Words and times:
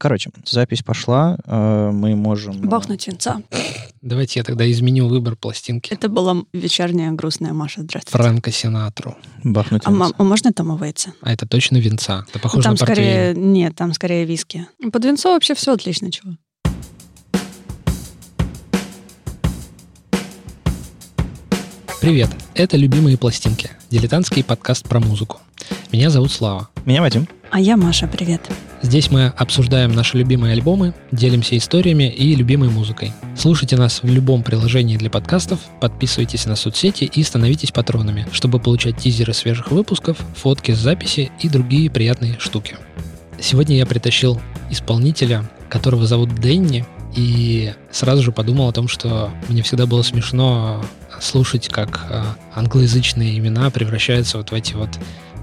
Короче, 0.00 0.30
запись 0.46 0.82
пошла, 0.82 1.36
э, 1.44 1.90
мы 1.92 2.14
можем... 2.14 2.60
Бахнуть 2.60 3.08
венца. 3.08 3.42
Давайте 4.00 4.38
я 4.38 4.44
тогда 4.44 4.70
изменю 4.70 5.08
выбор 5.08 5.34
пластинки. 5.34 5.92
Это 5.92 6.08
была 6.08 6.36
вечерняя 6.52 7.10
грустная 7.10 7.52
Маша. 7.52 7.82
Здравствуйте. 7.82 8.16
Фрэнка 8.16 8.52
Синатру. 8.52 9.16
Бахнуть 9.42 9.82
А, 9.84 9.90
венца. 9.90 10.04
м- 10.06 10.14
а 10.16 10.22
можно 10.22 10.52
Тома 10.52 10.76
Вейтса? 10.76 11.14
А 11.20 11.32
это 11.32 11.46
точно 11.48 11.78
венца. 11.78 12.24
Это 12.28 12.38
похоже 12.38 12.62
там 12.62 12.74
на 12.74 12.78
портвейн. 12.78 13.34
скорее... 13.34 13.34
Нет, 13.34 13.74
там 13.74 13.92
скорее 13.92 14.24
виски. 14.24 14.68
Под 14.92 15.04
венцо 15.04 15.32
вообще 15.32 15.54
все 15.54 15.72
отлично, 15.72 16.12
чего. 16.12 16.34
Привет, 22.00 22.30
это 22.54 22.76
«Любимые 22.76 23.18
пластинки»— 23.18 23.70
дилетантский 23.90 24.44
подкаст 24.44 24.88
про 24.88 25.00
музыку. 25.00 25.40
Меня 25.92 26.10
зовут 26.10 26.30
Слава. 26.30 26.68
Меня 26.84 27.00
Вадим. 27.02 27.26
А 27.50 27.60
я 27.60 27.78
Маша, 27.78 28.06
привет. 28.06 28.42
Здесь 28.82 29.10
мы 29.10 29.32
обсуждаем 29.36 29.92
наши 29.92 30.18
любимые 30.18 30.52
альбомы, 30.52 30.92
делимся 31.12 31.56
историями 31.56 32.12
и 32.12 32.34
любимой 32.34 32.68
музыкой. 32.68 33.12
Слушайте 33.36 33.76
нас 33.76 34.02
в 34.02 34.06
любом 34.06 34.42
приложении 34.42 34.98
для 34.98 35.08
подкастов, 35.08 35.58
подписывайтесь 35.80 36.44
на 36.44 36.56
соцсети 36.56 37.04
и 37.04 37.22
становитесь 37.22 37.72
патронами, 37.72 38.26
чтобы 38.32 38.60
получать 38.60 38.98
тизеры 38.98 39.32
свежих 39.32 39.70
выпусков, 39.70 40.18
фотки 40.36 40.72
с 40.72 40.78
записи 40.78 41.32
и 41.40 41.48
другие 41.48 41.90
приятные 41.90 42.36
штуки. 42.38 42.76
Сегодня 43.40 43.76
я 43.78 43.86
притащил 43.86 44.38
исполнителя, 44.68 45.48
которого 45.70 46.06
зовут 46.06 46.34
Дэнни, 46.34 46.84
и 47.16 47.72
сразу 47.90 48.22
же 48.22 48.30
подумал 48.30 48.68
о 48.68 48.72
том, 48.72 48.86
что 48.86 49.30
мне 49.48 49.62
всегда 49.62 49.86
было 49.86 50.02
смешно 50.02 50.84
слушать, 51.20 51.68
как 51.68 52.06
э, 52.10 52.22
англоязычные 52.54 53.38
имена 53.38 53.70
превращаются 53.70 54.36
вот 54.36 54.50
в 54.50 54.54
эти 54.54 54.74
вот 54.74 54.90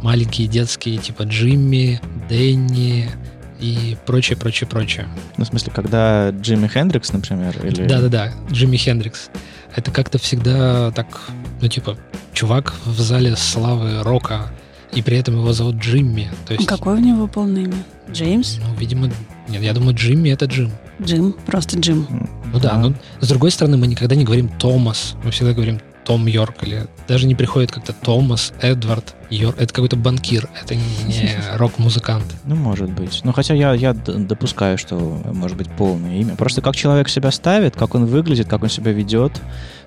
маленькие 0.06 0.48
детские, 0.48 0.98
типа 0.98 1.24
Джимми, 1.24 2.00
Дэнни 2.30 3.10
и 3.60 3.98
прочее, 4.06 4.38
прочее, 4.38 4.68
прочее. 4.70 5.08
Ну, 5.38 5.46
в 5.46 5.48
смысле, 5.48 5.72
когда 5.74 6.30
Джимми 6.30 6.68
Хендрикс, 6.68 7.12
например, 7.12 7.56
или... 7.66 7.88
Да-да-да, 7.88 8.32
Джимми 8.52 8.78
Хендрикс. 8.78 9.32
Это 9.76 9.90
как-то 9.90 10.20
всегда 10.20 10.92
так, 10.92 11.08
ну 11.60 11.68
типа, 11.68 11.98
чувак 12.34 12.76
в 12.86 13.00
зале 13.00 13.36
славы 13.36 14.04
рока, 14.04 14.52
и 14.94 15.02
при 15.02 15.18
этом 15.18 15.38
его 15.38 15.52
зовут 15.54 15.78
Джимми. 15.78 16.30
То 16.46 16.54
есть, 16.54 16.68
Какое 16.68 16.98
у 16.98 17.00
него 17.00 17.28
полное 17.28 17.64
имя? 17.64 17.84
Джеймс? 18.12 18.60
ну, 18.60 18.76
видимо, 18.80 19.10
нет, 19.50 19.64
я 19.64 19.74
думаю, 19.74 19.96
Джимми 19.96 20.30
это 20.30 20.46
Джим. 20.46 20.72
Джим? 21.02 21.36
Просто 21.48 21.80
Джим. 21.80 22.30
Ну 22.54 22.60
да, 22.60 22.78
но 22.78 22.94
с 23.22 23.28
другой 23.28 23.50
стороны, 23.50 23.76
мы 23.78 23.88
никогда 23.88 24.14
не 24.14 24.24
говорим 24.24 24.50
Томас, 24.50 25.16
мы 25.24 25.32
всегда 25.32 25.54
говорим 25.54 25.80
Том 26.06 26.28
Йорк, 26.28 26.64
или 26.64 26.88
даже 27.08 27.26
не 27.26 27.36
приходит 27.36 27.72
как-то 27.72 27.92
Томас, 27.94 28.54
Эдвард, 28.62 29.16
Йорк. 29.30 29.58
Это 29.60 29.74
какой-то 29.74 29.96
банкир, 29.96 30.48
это 30.62 30.76
не 30.76 31.32
рок-музыкант. 31.56 32.26
Ну, 32.46 32.56
может 32.56 32.90
быть. 32.92 33.22
Ну, 33.24 33.34
хотя 33.34 33.54
я, 33.54 33.74
я 33.74 33.94
допускаю, 33.94 34.78
что 34.78 34.96
может 35.34 35.58
быть 35.58 35.70
полное 35.70 36.18
имя. 36.18 36.36
Просто 36.36 36.62
как 36.62 36.76
человек 36.76 37.10
себя 37.10 37.32
ставит, 37.32 37.76
как 37.76 37.96
он 37.96 38.06
выглядит, 38.06 38.48
как 38.48 38.64
он 38.64 38.70
себя 38.70 38.92
ведет, 38.92 39.34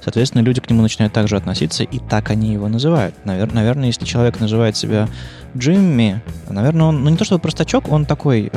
соответственно, 0.08 0.42
люди 0.42 0.60
к 0.60 0.70
нему 0.70 0.80
начинают 0.82 1.12
так 1.12 1.28
же 1.28 1.36
относиться, 1.36 1.84
и 1.84 1.98
так 1.98 2.30
они 2.30 2.52
его 2.52 2.68
называют. 2.68 3.14
Навер- 3.24 3.54
наверное, 3.54 3.86
если 3.88 4.04
человек 4.06 4.40
называет 4.40 4.76
себя 4.76 5.08
Джимми, 5.56 6.22
наверное, 6.48 6.86
он, 6.86 7.04
ну 7.04 7.10
не 7.10 7.16
то 7.16 7.24
чтобы 7.24 7.40
простачок, 7.42 7.90
он 7.90 8.04
такой 8.06 8.50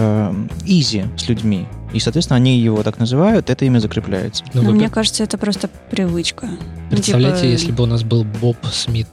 изи 0.66 1.06
с 1.18 1.28
людьми. 1.28 1.68
И, 1.94 2.00
соответственно, 2.00 2.38
они 2.38 2.58
его 2.58 2.84
так 2.84 3.00
называют, 3.00 3.50
это 3.50 3.66
имя 3.66 3.80
закрепляется. 3.80 4.44
Ну, 4.54 4.62
Но 4.62 4.70
вы 4.70 4.76
мне 4.76 4.90
кажется, 4.90 5.24
это 5.24 5.38
просто 5.38 5.70
привычка. 5.90 6.48
Ну, 6.48 6.58
представляете, 6.90 7.42
типа, 7.42 7.52
если 7.52 7.72
бы 7.74 7.84
у 7.84 7.88
нас 7.88 8.04
был 8.04 8.24
Боб 8.24 8.58
Смит, 8.72 9.08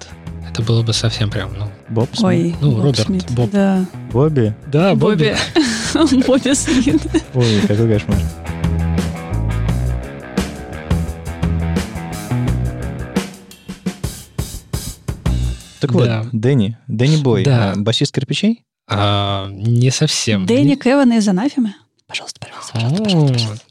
это 0.49 0.63
было 0.63 0.83
бы 0.83 0.93
совсем 0.93 1.29
прям, 1.31 1.51
ну... 1.59 1.67
Боб 1.89 2.09
Смит. 2.15 2.25
Ой, 2.25 2.55
Ну, 2.61 2.71
Боб 2.73 2.85
Роберт, 2.85 3.07
Смит. 3.07 3.31
Боб. 3.33 3.51
Да. 3.51 3.85
Бобби. 4.13 4.55
Да, 4.67 4.95
Бобби. 4.95 5.37
Бобби 6.27 6.55
Смит. 6.55 7.03
Ой, 7.35 7.61
какой 7.67 7.89
кошмар. 7.93 8.19
Так 15.81 15.93
вот, 15.93 16.05
Да. 16.05 16.27
Дэнни, 16.33 16.77
Дэнни 16.89 17.17
Бой, 17.23 17.45
Да. 17.45 17.73
а, 17.73 17.77
басист 17.77 18.15
кирпичей? 18.15 18.65
А, 18.91 19.49
не 19.51 19.91
совсем. 19.91 20.47
Дэнни 20.47 20.69
Не- 20.71 20.77
Кеван 20.77 21.13
из 21.13 21.29
Анафемы? 21.29 21.75
Пожалуйста, 22.07 22.41
пожалуйста, 22.41 22.73
пожалуйста, 22.73 23.05
пожалуйста, 23.05 23.33
пожалуйста. 23.35 23.65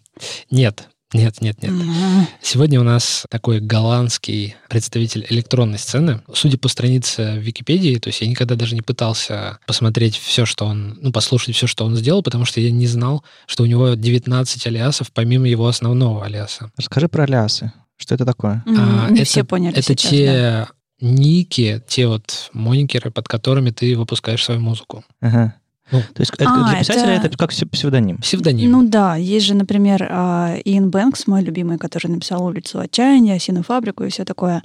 Нет, 0.51 0.87
нет, 1.13 1.41
нет, 1.41 1.61
нет. 1.63 1.71
М. 1.71 2.27
Сегодня 2.41 2.79
у 2.79 2.83
нас 2.83 3.25
такой 3.29 3.59
голландский 3.59 4.55
представитель 4.69 5.25
электронной 5.29 5.79
сцены. 5.79 6.21
Судя 6.33 6.57
по 6.57 6.67
странице 6.67 7.33
в 7.33 7.37
Википедии, 7.37 7.95
то 7.97 8.09
есть 8.09 8.21
я 8.21 8.27
никогда 8.27 8.55
даже 8.55 8.75
не 8.75 8.81
пытался 8.81 9.57
посмотреть 9.65 10.17
все, 10.17 10.45
что 10.45 10.65
он, 10.65 10.99
ну, 11.01 11.11
послушать 11.11 11.55
все, 11.55 11.65
что 11.65 11.85
он 11.85 11.95
сделал, 11.95 12.21
потому 12.23 12.45
что 12.45 12.59
я 12.61 12.69
не 12.71 12.87
знал, 12.87 13.23
что 13.47 13.63
у 13.63 13.65
него 13.65 13.93
19 13.95 14.67
алиасов, 14.67 15.11
помимо 15.13 15.47
его 15.47 15.67
основного 15.67 16.25
алиаса. 16.25 16.71
Расскажи 16.77 17.07
про 17.07 17.25
лясы. 17.25 17.71
Что 17.99 18.13
это 18.13 18.25
такое? 18.25 18.63
М, 18.67 18.75
А, 18.77 19.09
Не 19.09 19.21
это- 19.21 19.25
все 19.25 19.43
поняли 19.43 19.73
Это 19.73 19.81
сейчас, 19.81 20.11
те 20.11 20.27
да. 20.27 20.67
Ники, 21.01 21.81
те 21.87 22.07
вот 22.07 22.49
моникеры, 22.53 23.11
под 23.11 23.27
которыми 23.27 23.69
ты 23.71 23.95
выпускаешь 23.97 24.43
свою 24.43 24.59
музыку. 24.59 25.03
Ага. 25.21 25.55
Ну, 25.91 26.01
То 26.13 26.21
есть 26.21 26.33
это 26.37 26.49
А, 26.49 26.69
для 26.69 26.79
писателя 26.79 27.13
это- 27.13 27.27
это 27.27 27.37
как 27.37 27.51
псе- 27.51 27.65
псевдоним. 27.65 28.17
Псевдоним. 28.17 28.71
Ну 28.71 28.87
да, 28.89 29.15
есть 29.15 29.45
же, 29.45 29.53
например, 29.55 30.05
а, 30.09 30.57
Иэн 30.65 30.89
Бэнкс, 30.89 31.27
мой 31.27 31.41
любимый, 31.43 31.77
который 31.77 32.07
написал 32.07 32.43
«Улицу 32.45 32.79
отчаяния», 32.79 33.35
«Осиную 33.35 33.63
фабрику» 33.63 34.03
и 34.03 34.09
все 34.09 34.25
такое. 34.25 34.63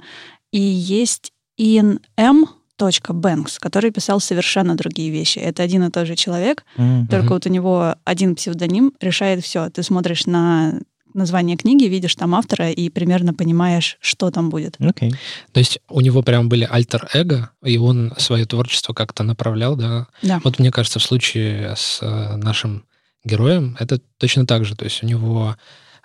И 0.51 0.59
есть 0.59 1.31
Иэн 1.57 1.99
М. 2.17 2.47
Бэнкс, 3.07 3.59
который 3.59 3.91
писал 3.91 4.19
совершенно 4.19 4.75
другие 4.75 5.09
вещи. 5.09 5.39
Это 5.39 5.63
один 5.63 5.83
и 5.85 5.89
тот 5.89 6.05
же 6.05 6.15
человек, 6.17 6.65
М. 6.75 7.07
только 7.07 7.31
вот 7.31 7.45
у 7.45 7.49
него 7.49 7.95
один 8.03 8.35
псевдоним 8.35 8.91
решает 8.99 9.41
все. 9.41 9.69
Ты 9.69 9.83
смотришь 9.83 10.25
на 10.25 10.79
название 11.13 11.57
книги, 11.57 11.85
видишь 11.85 12.15
там 12.15 12.35
автора 12.35 12.71
и 12.71 12.89
примерно 12.89 13.33
понимаешь, 13.33 13.97
что 13.99 14.31
там 14.31 14.49
будет. 14.49 14.75
Окей. 14.79 15.11
То 15.51 15.59
есть 15.59 15.79
у 15.89 16.01
него 16.01 16.21
прям 16.21 16.49
были 16.49 16.67
альтер-эго, 16.69 17.51
и 17.63 17.77
он 17.77 18.13
свое 18.17 18.45
творчество 18.45 18.93
как-то 18.93 19.23
направлял, 19.23 19.75
да. 19.75 20.07
Да. 20.21 20.41
Вот 20.43 20.59
мне 20.59 20.71
кажется, 20.71 20.99
в 20.99 21.03
случае 21.03 21.75
с 21.77 21.99
э, 22.01 22.35
нашим 22.37 22.85
героем 23.23 23.75
это 23.79 23.99
точно 24.17 24.45
так 24.45 24.65
же. 24.65 24.75
То 24.75 24.85
есть 24.85 25.03
у 25.03 25.07
него 25.07 25.55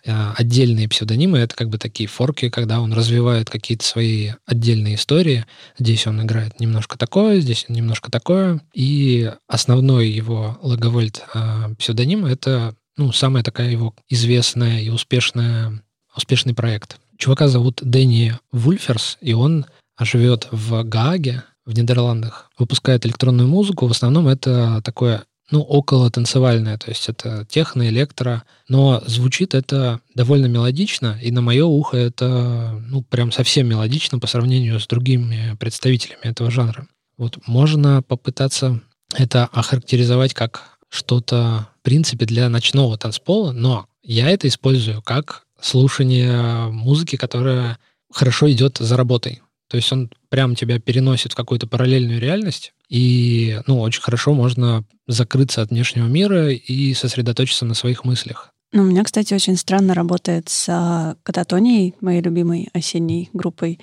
э, 0.05 0.33
отдельные 0.37 0.89
псевдонимы, 0.89 1.39
это 1.39 1.55
как 1.55 1.69
бы 1.69 1.79
такие 1.79 2.09
форки, 2.09 2.49
когда 2.49 2.81
он 2.81 2.93
развивает 2.93 3.51
какие-то 3.51 3.85
свои 3.85 4.33
отдельные 4.47 4.95
истории. 4.95 5.45
Здесь 5.79 6.07
он 6.07 6.23
играет 6.23 6.61
немножко 6.61 6.99
такое, 6.99 7.41
здесь 7.41 7.67
немножко 7.69 8.11
такое. 8.11 8.61
И 8.73 9.33
основной 9.47 10.09
его 10.09 10.59
логовольт 10.63 11.25
э, 11.35 11.75
псевдоним— 11.79 12.27
это 12.27 12.75
ну, 12.99 13.13
самая 13.13 13.43
такая 13.43 13.71
его 13.71 13.95
известная 14.09 14.81
и 14.81 14.91
успешная, 14.91 15.83
успешный 16.15 16.53
проект. 16.53 16.99
Чувака 17.17 17.49
зовут 17.49 17.81
Дэнни 17.83 18.35
Вульферс, 18.53 19.19
и 19.21 19.33
он 19.33 19.67
живет 20.01 20.49
в 20.51 20.83
Гааге, 20.83 21.45
в 21.65 21.73
Нидерландах, 21.73 22.51
выпускает 22.59 23.07
электронную 23.07 23.49
музыку. 23.49 23.87
В 23.87 23.93
основном 23.93 24.29
это 24.29 24.83
такое, 24.85 25.25
ну, 25.51 25.61
около 25.61 26.11
танцевальное, 26.11 26.77
то 26.79 26.91
есть 26.91 27.09
это 27.09 27.47
техно, 27.49 27.89
электро, 27.89 28.43
но 28.69 29.03
звучит 29.07 29.55
это 29.55 30.01
довольно 30.15 30.47
мелодично, 30.47 31.19
и 31.23 31.31
на 31.31 31.41
мое 31.41 31.65
ухо 31.65 31.97
это, 31.97 32.83
ну, 32.87 33.03
прям 33.03 33.33
совсем 33.33 33.69
мелодично 33.69 34.19
по 34.19 34.27
сравнению 34.27 34.81
с 34.81 34.87
другими 34.87 35.57
представителями 35.59 36.25
этого 36.25 36.51
жанра. 36.51 36.87
Вот 37.17 37.39
можно 37.47 38.03
попытаться 38.03 38.81
это 39.15 39.47
охарактеризовать 39.47 40.35
как 40.35 40.79
что-то, 40.89 41.69
принципе, 41.89 42.27
для 42.27 42.51
ночного 42.51 42.99
танцпола, 42.99 43.53
но 43.53 43.87
я 44.03 44.29
это 44.29 44.47
использую 44.47 45.01
как 45.01 45.47
слушание 45.59 46.69
музыки, 46.71 47.17
которая 47.17 47.79
хорошо 48.13 48.53
идет 48.53 48.77
за 48.77 48.95
работой. 48.95 49.41
То 49.71 49.79
есть 49.79 49.91
он 49.91 50.11
прям 50.29 50.55
тебя 50.55 50.79
переносит 50.81 51.33
в 51.33 51.35
какую-то 51.35 51.67
параллельную 51.67 52.21
реальность, 52.21 52.75
и 52.91 53.59
ну, 53.67 53.81
очень 53.81 54.03
хорошо 54.03 54.35
можно 54.35 54.85
закрыться 55.07 55.63
от 55.63 55.71
внешнего 55.71 56.07
мира 56.07 56.51
и 56.51 56.93
сосредоточиться 56.93 57.65
на 57.65 57.73
своих 57.73 58.05
мыслях. 58.05 58.51
Ну, 58.73 58.83
у 58.83 58.85
меня, 58.85 59.03
кстати, 59.03 59.33
очень 59.33 59.57
странно 59.57 59.95
работает 59.95 60.51
с 60.51 60.67
а, 60.69 61.17
кататонией, 61.23 61.95
моей 62.03 62.21
любимой 62.21 62.69
осенней 62.75 63.31
группой. 63.33 63.81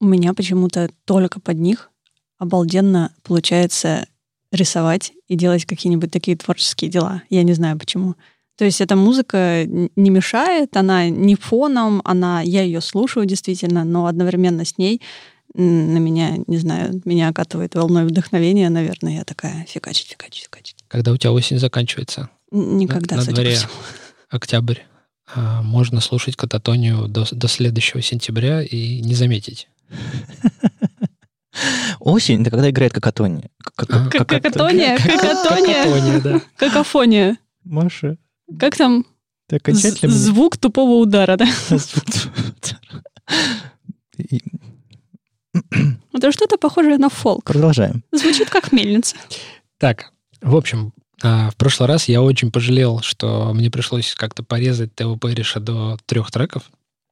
У 0.00 0.06
меня 0.06 0.32
почему-то 0.32 0.88
только 1.04 1.40
под 1.40 1.58
них 1.58 1.90
обалденно 2.38 3.14
получается 3.22 4.06
рисовать 4.54 5.12
и 5.28 5.34
делать 5.36 5.64
какие-нибудь 5.64 6.10
такие 6.10 6.36
творческие 6.36 6.90
дела. 6.90 7.22
Я 7.28 7.42
не 7.42 7.52
знаю 7.52 7.78
почему. 7.78 8.14
То 8.56 8.64
есть 8.64 8.80
эта 8.80 8.94
музыка 8.94 9.64
не 9.66 10.10
мешает, 10.10 10.76
она 10.76 11.08
не 11.08 11.34
фоном, 11.34 12.00
она, 12.04 12.40
я 12.40 12.62
ее 12.62 12.80
слушаю 12.80 13.26
действительно, 13.26 13.84
но 13.84 14.06
одновременно 14.06 14.64
с 14.64 14.78
ней 14.78 15.02
на 15.54 15.98
меня, 15.98 16.36
не 16.46 16.56
знаю, 16.58 17.00
меня 17.04 17.28
окатывает 17.28 17.74
волной 17.74 18.04
вдохновения, 18.04 18.68
наверное, 18.70 19.18
я 19.18 19.24
такая 19.24 19.64
фигачить, 19.68 20.08
фигачить, 20.08 20.44
фигачить. 20.44 20.76
Когда 20.88 21.12
у 21.12 21.16
тебя 21.16 21.32
осень 21.32 21.58
заканчивается, 21.58 22.28
Никогда, 22.50 23.16
на 23.16 23.22
судя 23.22 23.34
дворе. 23.34 23.54
всему. 23.54 23.72
октябрь, 24.30 24.80
а, 25.34 25.62
можно 25.62 26.00
слушать 26.00 26.36
кататонию 26.36 27.08
до, 27.08 27.24
до 27.30 27.48
следующего 27.48 28.02
сентября 28.02 28.62
и 28.62 29.00
не 29.00 29.14
заметить. 29.14 29.68
Осень— 32.00 32.40
это 32.42 32.50
когда 32.50 32.70
играет 32.70 32.92
какатония. 32.92 33.50
Как- 33.62 33.88
как- 33.88 33.90
А. 33.90 34.10
как- 34.10 34.28
Какатония, 34.28 34.96
как- 34.98 35.20
какатония. 35.20 36.42
Какофония. 36.56 37.36
Маша, 37.64 38.16
Как 38.58 38.76
там 38.76 39.04
ты 39.48 39.56
з- 39.56 39.60
окончательно... 39.60 40.10
меня- 40.10 40.18
звук 40.18 40.56
тупого 40.56 41.00
удара, 41.00 41.36
да? 41.36 41.46
И 44.18 44.40
Это 46.12 46.32
что-то 46.32 46.56
похожее 46.58 46.98
на 46.98 47.08
фолк. 47.08 47.44
Продолжаем. 47.44 48.02
Звучит 48.12 48.50
как 48.50 48.72
мельница. 48.72 49.16
Так, 49.78 50.12
в 50.40 50.56
общем, 50.56 50.92
а, 51.22 51.50
в 51.50 51.56
прошлый 51.56 51.88
раз 51.88 52.08
я 52.08 52.22
очень 52.22 52.50
пожалел, 52.50 53.00
что 53.00 53.52
мне 53.54 53.70
пришлось 53.70 54.14
как-то 54.14 54.42
порезать 54.42 54.94
Тео 54.94 55.16
Перриша 55.16 55.60
до 55.60 55.96
трех 56.06 56.30
треков. 56.30 56.64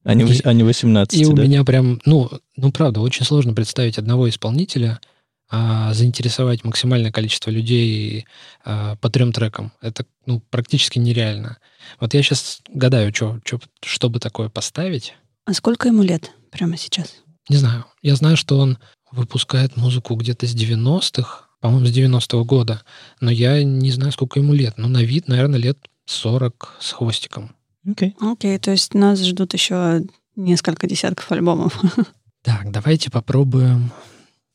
А 0.05 0.15
не, 0.15 0.25
а 0.45 0.53
не 0.53 0.63
18, 0.65 1.21
И 1.21 1.27
у 1.27 1.33
да? 1.33 1.43
меня 1.43 1.65
прям, 1.65 2.01
ну, 2.05 2.31
ну, 2.57 2.73
правда, 2.73 3.01
очень 3.01 3.25
сложно 3.25 3.55
представить 3.55 3.99
одного 3.99 4.29
исполнителя, 4.29 5.01
а, 5.49 5.93
заинтересовать 5.95 6.65
максимальное 6.65 7.13
количество 7.13 7.51
людей 7.51 8.27
а, 8.65 8.97
по 8.97 9.11
трем 9.11 9.33
трекам. 9.33 9.73
Это, 9.81 10.05
ну, 10.27 10.41
практически 10.51 10.99
нереально. 10.99 11.59
Вот 12.01 12.15
я 12.15 12.23
сейчас 12.23 12.63
гадаю, 12.69 13.13
чё, 13.13 13.39
чё, 13.45 13.61
что 13.85 14.09
бы 14.09 14.19
такое 14.19 14.49
поставить. 14.49 15.15
А 15.45 15.53
сколько 15.53 15.89
ему 15.89 16.03
лет 16.03 16.33
прямо 16.51 16.77
сейчас? 16.77 17.17
Не 17.49 17.57
знаю. 17.57 17.85
Я 18.01 18.17
знаю, 18.17 18.37
что 18.37 18.59
он 18.59 18.79
выпускает 19.11 19.77
музыку 19.77 20.15
где-то 20.15 20.47
с 20.47 20.55
90-х, 20.55 21.49
по-моему, 21.61 21.87
с 21.87 21.91
90-го 21.91 22.45
года. 22.45 22.83
Но 23.21 23.31
я 23.31 23.63
не 23.63 23.91
знаю, 23.91 24.13
сколько 24.13 24.41
ему 24.41 24.55
лет. 24.55 24.75
Ну, 24.79 24.89
на 24.89 25.03
вид, 25.03 25.29
наверное, 25.29 25.61
лет 25.61 25.79
40 26.07 26.77
с 26.81 26.93
хвостиком. 26.93 27.55
Окей. 27.87 28.15
Окей, 28.21 28.59
то 28.59 28.71
есть 28.71 28.95
нас 28.95 29.21
ждут 29.21 29.55
еще 29.55 30.03
несколько 30.37 30.87
десятков 30.87 31.31
альбомов. 31.33 31.81
Так, 32.45 32.73
давайте 32.73 33.09
попробуем 33.09 33.93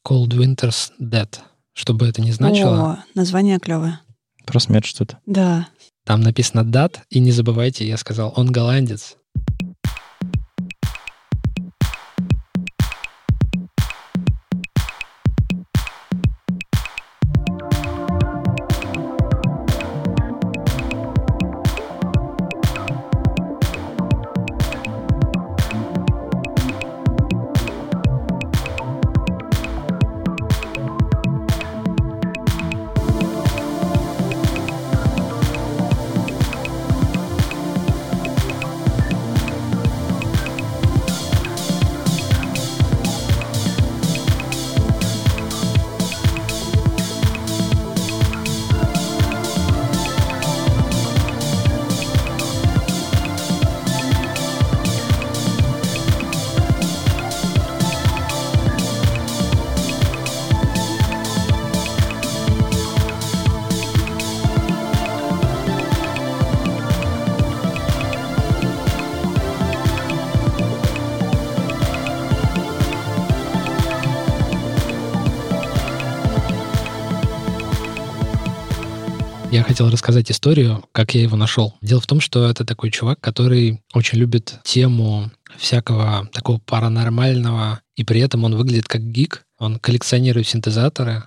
Cold 0.06 0.32
Winter's 0.32 0.92
Dead. 1.00 1.34
Что 1.72 1.94
бы 1.94 2.06
это 2.06 2.22
ни 2.22 2.32
значило, 2.32 2.92
О, 2.92 3.04
название 3.16 3.60
клевое. 3.60 4.02
Про 4.46 4.60
смерть 4.60 4.86
что-то. 4.86 5.20
Да. 5.26 5.70
там 6.06 6.20
написано 6.20 6.66
дат, 6.66 7.04
и 7.10 7.20
не 7.22 7.32
забывайте, 7.32 7.88
я 7.88 7.96
сказал, 7.96 8.34
он 8.36 8.52
голландец. 8.52 9.16
Я 79.58 79.64
хотел 79.64 79.90
рассказать 79.90 80.30
историю, 80.30 80.86
как 80.92 81.16
я 81.16 81.24
его 81.24 81.36
нашел. 81.36 81.74
Дело 81.82 82.00
в 82.00 82.06
том, 82.06 82.20
что 82.20 82.48
это 82.48 82.64
такой 82.64 82.92
чувак, 82.92 83.20
который 83.20 83.82
очень 83.96 84.20
любит 84.20 84.60
тему 84.64 85.32
всякого 85.58 86.30
такого 86.32 86.60
паранормального, 86.60 87.82
и 87.96 88.04
при 88.04 88.22
этом 88.22 88.44
он 88.44 88.56
выглядит 88.56 88.88
как 88.88 89.02
гик. 89.02 89.46
Он 89.58 89.80
коллекционирует 89.80 90.48
синтезаторы. 90.48 91.24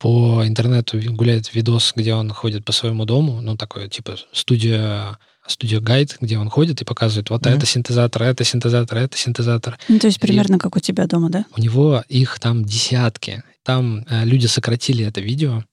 По 0.00 0.42
интернету 0.44 0.98
гуляет 1.12 1.54
видос, 1.54 1.92
где 1.94 2.14
он 2.14 2.30
ходит 2.30 2.64
по 2.64 2.72
своему 2.72 3.04
дому, 3.04 3.40
ну, 3.40 3.56
такой, 3.56 3.88
типа, 3.88 4.16
студия 4.32 5.18
студия 5.46 5.80
гайд, 5.80 6.16
где 6.20 6.38
он 6.38 6.48
ходит 6.48 6.80
и 6.80 6.84
показывает, 6.84 7.30
вот 7.30 7.44
Мгм. 7.44 7.54
это 7.54 7.66
синтезатор, 7.66 8.22
это 8.22 8.44
синтезатор, 8.44 8.98
это 8.98 9.16
синтезатор. 9.16 9.78
Ну, 9.88 9.98
то 9.98 10.06
есть 10.06 10.18
И- 10.18 10.20
примерно 10.20 10.58
как 10.58 10.76
у 10.76 10.80
тебя 10.80 11.06
дома, 11.06 11.28
да? 11.30 11.44
У 11.56 11.60
него 11.60 12.04
их 12.08 12.38
там 12.40 12.64
десятки. 12.64 13.42
Там 13.62 14.06
э, 14.08 14.24
люди 14.24 14.46
сократили 14.46 15.04
это 15.04 15.20
видео, 15.20 15.64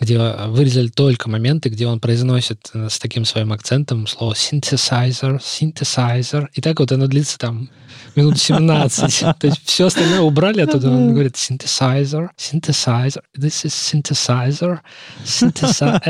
где 0.00 0.16
э, 0.16 0.48
вырезали 0.48 0.88
только 0.88 1.28
моменты, 1.28 1.68
где 1.68 1.86
он 1.86 2.00
произносит 2.00 2.70
э, 2.72 2.88
с 2.88 2.98
таким 2.98 3.26
своим 3.26 3.52
акцентом 3.52 4.06
слово 4.06 4.32
synthesizer, 4.32 5.38
synthesizer. 5.40 6.46
И 6.54 6.62
так 6.62 6.80
вот 6.80 6.90
оно 6.92 7.06
длится 7.06 7.36
там 7.36 7.68
минут 8.16 8.38
17. 8.38 9.20
То 9.38 9.46
есть 9.46 9.60
все 9.66 9.86
остальное 9.86 10.22
убрали 10.22 10.62
оттуда. 10.62 10.88
Он 10.88 11.12
говорит 11.12 11.36
synthesizer, 11.36 12.28
synthesizer, 12.38 13.22
this 13.36 13.66
is 13.66 13.74
synthesizer, 13.74 14.78
synthesi- 15.24 16.00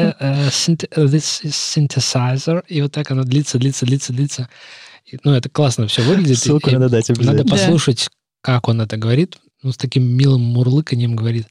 synth- 0.50 0.88
this 0.94 1.42
is 1.42 1.52
synthesizer. 1.52 2.62
И 2.68 2.80
вот 2.80 2.92
так 2.92 3.10
оно 3.10 3.24
длится, 3.24 3.58
длится, 3.58 3.84
длится, 3.86 4.12
длится. 4.12 4.48
Ну, 5.24 5.32
это 5.32 5.48
классно 5.48 5.88
все 5.88 6.02
выглядит. 6.02 6.38
Ссылку 6.38 6.70
надо 6.70 6.88
дать 6.88 7.08
надо 7.08 7.20
обязательно. 7.20 7.44
Да. 7.44 7.50
послушать, 7.50 8.08
как 8.40 8.68
он 8.68 8.80
это 8.80 8.96
говорит. 8.96 9.36
Ну, 9.64 9.72
с 9.72 9.78
таким 9.78 10.04
милым 10.04 10.42
мурлыканьем 10.42 11.16
говорит. 11.16 11.46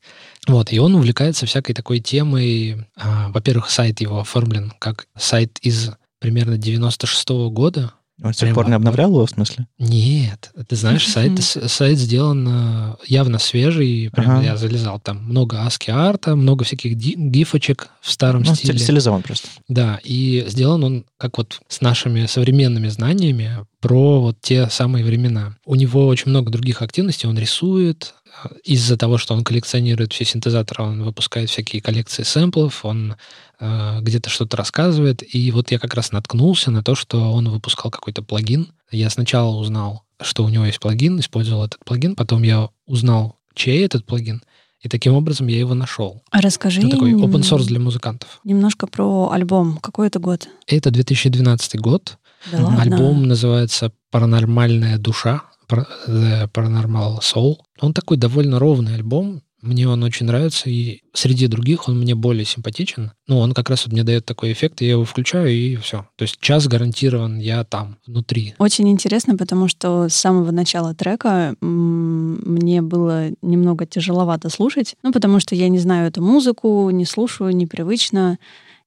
Вот, 0.48 0.72
и 0.72 0.78
он 0.78 0.94
увлекается 0.94 1.48
всякой 1.48 1.74
такой 1.74 2.00
темой. 2.00 2.86
А, 2.96 3.30
во-первых, 3.30 3.72
сайт 3.72 4.02
его 4.02 4.20
оформлен 4.20 4.72
как 4.78 5.08
сайт 5.18 5.58
из 5.64 5.90
примерно 6.20 6.60
96 6.60 7.30
года. 7.52 7.94
Он 8.22 8.34
с 8.34 8.38
тех 8.38 8.54
пор 8.54 8.68
не 8.68 8.76
обновлял 8.76 9.10
его, 9.10 9.26
в 9.26 9.30
смысле? 9.30 9.68
Нет, 9.80 10.52
ты 10.68 10.76
знаешь, 10.76 11.08
сайт, 11.08 11.40
сайт 11.42 11.98
сделан 11.98 12.48
э, 12.48 12.96
явно 13.08 13.40
свежий. 13.40 14.10
Прям 14.12 14.32
Ага. 14.38 14.44
я 14.44 14.58
залезал. 14.58 15.00
Там 15.00 15.24
много 15.24 15.64
аски 15.66 15.90
арта, 15.90 16.36
много 16.36 16.64
всяких 16.64 16.94
гифочек 16.96 17.90
в 18.02 18.12
старом 18.12 18.44
Ну, 18.44 18.54
стиле. 18.54 18.74
стили- 18.74 18.84
стилизован 18.84 19.24
просто. 19.24 19.48
Да, 19.68 20.00
и 20.04 20.46
сделан 20.48 20.84
он 20.84 21.06
как 21.18 21.38
вот 21.40 21.60
с 21.68 21.82
нашими 21.82 22.28
современными 22.28 22.88
знаниями 22.88 23.66
про 23.82 24.22
вот 24.22 24.38
те 24.42 24.70
самые 24.70 25.04
времена. 25.04 25.56
У 25.66 25.76
него 25.76 26.06
очень 26.08 26.30
много 26.30 26.52
других 26.52 26.82
активностей, 26.84 27.28
он 27.28 27.38
рисует, 27.38 28.14
из-за 28.64 28.98
того, 28.98 29.18
что 29.18 29.34
он 29.34 29.44
коллекционирует 29.44 30.14
все 30.14 30.26
синтезаторы, 30.26 30.84
он 30.84 31.04
выпускает 31.04 31.50
всякие 31.50 31.82
коллекции 31.82 32.24
сэмплов, 32.24 32.84
он 32.86 33.16
э, 33.60 34.00
где-то 34.02 34.30
что-то 34.30 34.58
рассказывает, 34.58 35.24
и 35.36 35.52
вот 35.52 35.72
я 35.72 35.80
как 35.80 35.94
раз 35.94 36.12
наткнулся 36.12 36.72
на 36.72 36.84
то, 36.84 36.96
что 36.96 37.32
он 37.34 37.50
выпускал 37.50 37.92
какой-то 37.92 38.22
плагин. 38.22 38.68
Я 38.92 39.10
сначала 39.10 39.56
узнал, 39.56 40.04
что 40.22 40.44
у 40.44 40.50
него 40.50 40.66
есть 40.66 40.80
плагин, 40.80 41.20
использовал 41.20 41.66
этот 41.66 41.84
плагин, 41.86 42.16
потом 42.16 42.44
я 42.44 42.70
узнал, 42.86 43.38
чей 43.56 43.86
этот 43.86 44.06
плагин, 44.06 44.42
и 44.82 44.90
таким 44.90 45.14
образом 45.14 45.48
я 45.48 45.58
его 45.60 45.74
нашел. 45.76 46.24
А 46.32 46.42
расскажи 46.42 46.82
Ну, 46.82 46.90
такой 46.90 47.14
open 47.14 47.42
source 47.42 47.66
для 47.66 47.80
музыкантов. 47.80 48.42
немножко 48.44 48.88
про 48.88 49.30
альбом. 49.32 49.78
Какой 49.78 50.08
это 50.08 50.20
год? 50.20 50.50
Это 50.68 50.92
2012 50.92 51.80
год. 51.80 52.18
Да 52.52 52.62
ладно? 52.62 52.82
Альбом 52.82 53.26
называется 53.26 53.94
«Паранормальная 54.12 54.98
душа», 54.98 55.44
The 55.70 56.50
Paranormal 56.52 57.20
Soul. 57.22 57.58
Он 57.80 57.94
такой 57.94 58.18
довольно 58.18 58.60
ровный 58.60 58.96
альбом. 58.96 59.42
Мне 59.62 59.88
он 59.88 60.04
очень 60.04 60.26
нравится, 60.26 60.70
и 60.70 61.00
среди 61.14 61.48
других 61.48 61.88
он 61.88 61.98
мне 61.98 62.16
более 62.16 62.44
симпатичен. 62.44 63.14
Ну, 63.28 63.40
он 63.40 63.54
как 63.54 63.70
раз 63.70 63.86
вот 63.86 63.94
мне 63.94 64.04
дает 64.04 64.26
такой 64.26 64.52
эффект, 64.52 64.82
я 64.82 64.90
его 64.90 65.06
включаю, 65.06 65.50
и 65.52 65.78
все. 65.78 66.06
То 66.18 66.24
есть 66.24 66.38
час 66.42 66.68
гарантирован, 66.68 67.40
я 67.40 67.64
там, 67.64 67.98
внутри. 68.06 68.56
Очень 68.58 68.90
интересно, 68.90 69.38
потому 69.38 69.70
что 69.70 70.10
с 70.10 70.16
самого 70.16 70.52
начала 70.52 70.94
трека 70.94 71.56
мне 71.62 72.82
было 72.82 73.30
немного 73.42 73.86
тяжеловато 73.86 74.50
слушать, 74.50 74.98
ну, 75.02 75.14
потому 75.14 75.40
что 75.40 75.56
я 75.56 75.70
не 75.70 75.80
знаю 75.80 76.10
эту 76.10 76.22
музыку, 76.22 76.90
не 76.90 77.06
слушаю, 77.06 77.56
непривычно. 77.56 78.40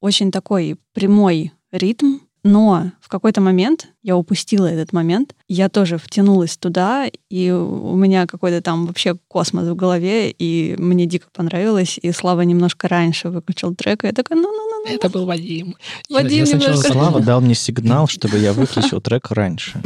Очень 0.02 0.30
такой 0.30 0.76
прямой 0.92 1.52
ритм, 1.73 2.18
но 2.47 2.93
в 3.00 3.09
какой-то 3.09 3.41
момент, 3.41 3.88
я 4.03 4.17
упустила 4.17 4.67
этот 4.67 4.93
момент, 4.93 5.35
я 5.49 5.69
тоже 5.69 5.99
втянулась 5.99 6.57
туда, 6.57 7.07
и 7.29 7.50
у 7.50 7.97
меня 7.97 8.26
какой-то 8.26 8.62
там 8.62 8.87
вообще 8.87 9.17
космос 9.29 9.67
в 9.67 9.75
голове, 9.75 10.31
и 10.31 10.76
мне 10.79 11.07
дико 11.07 11.26
понравилось, 11.33 11.99
и 12.00 12.12
Слава 12.12 12.43
немножко 12.43 12.88
раньше 12.88 13.31
выключил 13.31 13.75
трек, 13.75 14.05
и 14.05 14.07
я 14.07 14.12
такая, 14.12 14.38
ну-ну-ну. 14.38 14.95
Это 14.95 15.09
был 15.11 15.26
Вадим. 15.26 15.76
Вадим 16.09 16.38
Я 16.38 16.47
сначала 16.47 16.71
немножко- 16.75 16.93
Слава 16.93 17.21
дал 17.25 17.41
мне 17.41 17.55
сигнал, 17.55 18.07
чтобы 18.07 18.38
я 18.38 18.53
выключил 18.53 19.00
трек 19.00 19.31
раньше. 19.33 19.83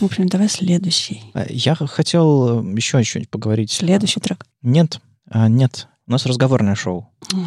В 0.00 0.04
общем, 0.04 0.26
давай 0.26 0.48
следующий. 0.48 1.22
А, 1.32 1.46
Я 1.48 1.76
хотел 1.76 2.64
э, 2.64 2.74
еще 2.74 3.04
что-нибудь 3.04 3.30
поговорить. 3.30 3.70
Следующий 3.70 4.18
трек. 4.18 4.44
Нет, 4.60 5.00
а, 5.30 5.48
нет. 5.48 5.86
У 6.08 6.10
нас 6.10 6.26
разговорное 6.26 6.74
шоу. 6.74 7.08
О, 7.32 7.38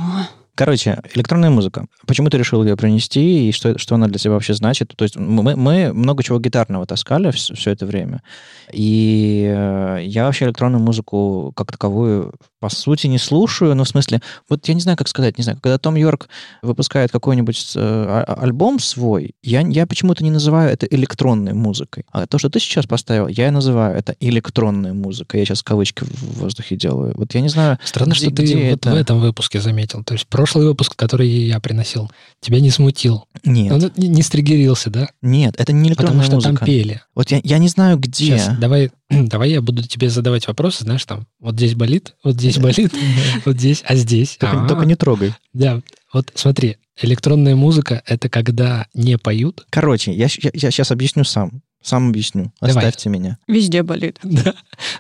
Короче, 0.56 1.02
электронная 1.14 1.50
музыка. 1.50 1.86
Почему 2.08 2.30
ты 2.30 2.38
решил 2.38 2.64
ее 2.64 2.78
принести 2.78 3.50
и 3.50 3.52
что, 3.52 3.78
что 3.78 3.96
она 3.96 4.08
для 4.08 4.18
тебя 4.18 4.34
вообще 4.34 4.54
значит? 4.54 4.94
То 4.96 5.04
есть 5.04 5.18
мы, 5.18 5.56
мы 5.58 5.92
много 5.92 6.24
чего 6.24 6.40
гитарного 6.40 6.86
таскали 6.86 7.32
все, 7.32 7.54
все 7.54 7.72
это 7.72 7.86
время. 7.86 8.24
И 8.72 9.54
э, 9.54 10.00
я 10.04 10.26
вообще 10.26 10.46
электронную 10.46 10.82
музыку 10.82 11.52
как 11.58 11.74
таковую 11.74 12.34
по 12.66 12.70
сути 12.70 13.06
не 13.06 13.20
слушаю, 13.20 13.76
но 13.76 13.84
в 13.84 13.88
смысле, 13.88 14.24
вот 14.50 14.68
я 14.68 14.74
не 14.74 14.82
знаю, 14.82 14.98
как 14.98 15.08
сказать, 15.08 15.38
не 15.38 15.44
знаю, 15.44 15.60
когда 15.62 15.78
Том 15.78 15.96
Йорк 15.96 16.30
выпускает 16.64 17.12
какой-нибудь 17.12 17.74
э, 17.76 17.80
а, 17.80 18.24
а, 18.28 18.42
альбом 18.42 18.80
свой, 18.80 19.36
я, 19.44 19.62
я 19.62 19.86
почему-то 19.86 20.24
не 20.24 20.32
называю 20.32 20.72
это 20.72 20.88
электронной 20.88 21.54
музыкой. 21.54 22.06
А 22.12 22.26
то, 22.26 22.40
что 22.40 22.50
ты 22.50 22.60
сейчас 22.60 22.88
поставил, 22.88 23.28
я 23.28 23.52
называю 23.52 23.96
это 23.96 24.16
электронной 24.20 24.94
музыкой. 24.94 25.42
Я 25.42 25.46
сейчас 25.46 25.62
кавычки 25.62 26.06
в 26.06 26.40
воздухе 26.40 26.76
делаю. 26.76 27.14
Вот 27.16 27.36
я 27.36 27.42
не 27.42 27.50
знаю, 27.50 27.78
Странно, 27.84 28.14
где, 28.14 28.20
что 28.20 28.36
ты 28.36 28.44
где 28.44 28.56
вот 28.56 28.80
это... 28.80 28.92
в 28.92 28.96
этом 28.96 29.20
выпуске 29.20 29.62
заметил. 29.62 30.04
То 30.04 30.16
есть 30.16 30.26
прошлый 30.26 30.66
выпуск, 30.66 30.96
который 30.96 31.28
я 31.28 31.60
приносил, 31.60 32.10
тебя 32.42 32.60
не 32.60 32.72
смутил. 32.72 33.26
Нет. 33.44 33.74
Он 33.74 33.92
не, 33.96 34.08
не 34.08 34.24
стригерился, 34.24 34.90
да? 34.90 35.10
Нет, 35.22 35.54
это 35.60 35.72
не 35.72 35.88
электронная 35.90 36.24
Потому 36.24 36.42
что 36.42 36.50
музыка. 36.50 36.66
там 36.66 36.66
пели. 36.66 37.02
Вот 37.14 37.30
я, 37.30 37.42
я 37.44 37.60
не 37.60 37.68
знаю, 37.68 38.00
где. 38.00 38.40
Сейчас, 38.40 38.58
давай, 38.58 38.90
давай 39.10 39.52
я 39.52 39.62
буду 39.62 39.84
тебе 39.84 40.10
задавать 40.10 40.48
вопросы, 40.48 40.84
знаешь, 40.84 41.06
там, 41.06 41.28
вот 41.40 41.56
здесь 41.56 41.76
болит, 41.76 42.16
вот 42.24 42.36
здесь 42.36 42.58
болит, 42.58 42.94
вот 43.46 43.58
здесь, 43.58 43.84
а 43.86 43.96
здесь. 43.96 44.38
Только, 44.38 44.68
только 44.68 44.86
не 44.86 44.96
трогай. 44.96 45.34
Да, 45.54 45.82
вот 46.14 46.32
смотри, 46.36 46.78
электронная 47.02 47.56
музыка— 47.56 48.02
это 48.06 48.30
когда 48.30 48.88
не 48.94 49.18
поют. 49.18 49.66
Короче, 49.70 50.12
я 50.14 50.28
сейчас 50.28 50.92
объясню 50.92 51.24
сам. 51.24 51.62
Сам 51.86 52.10
объясню. 52.10 52.52
Давай. 52.62 52.78
Оставьте 52.78 53.10
меня. 53.10 53.38
Везде 53.48 53.84
болит. 53.84 54.20
Да. 54.36 54.54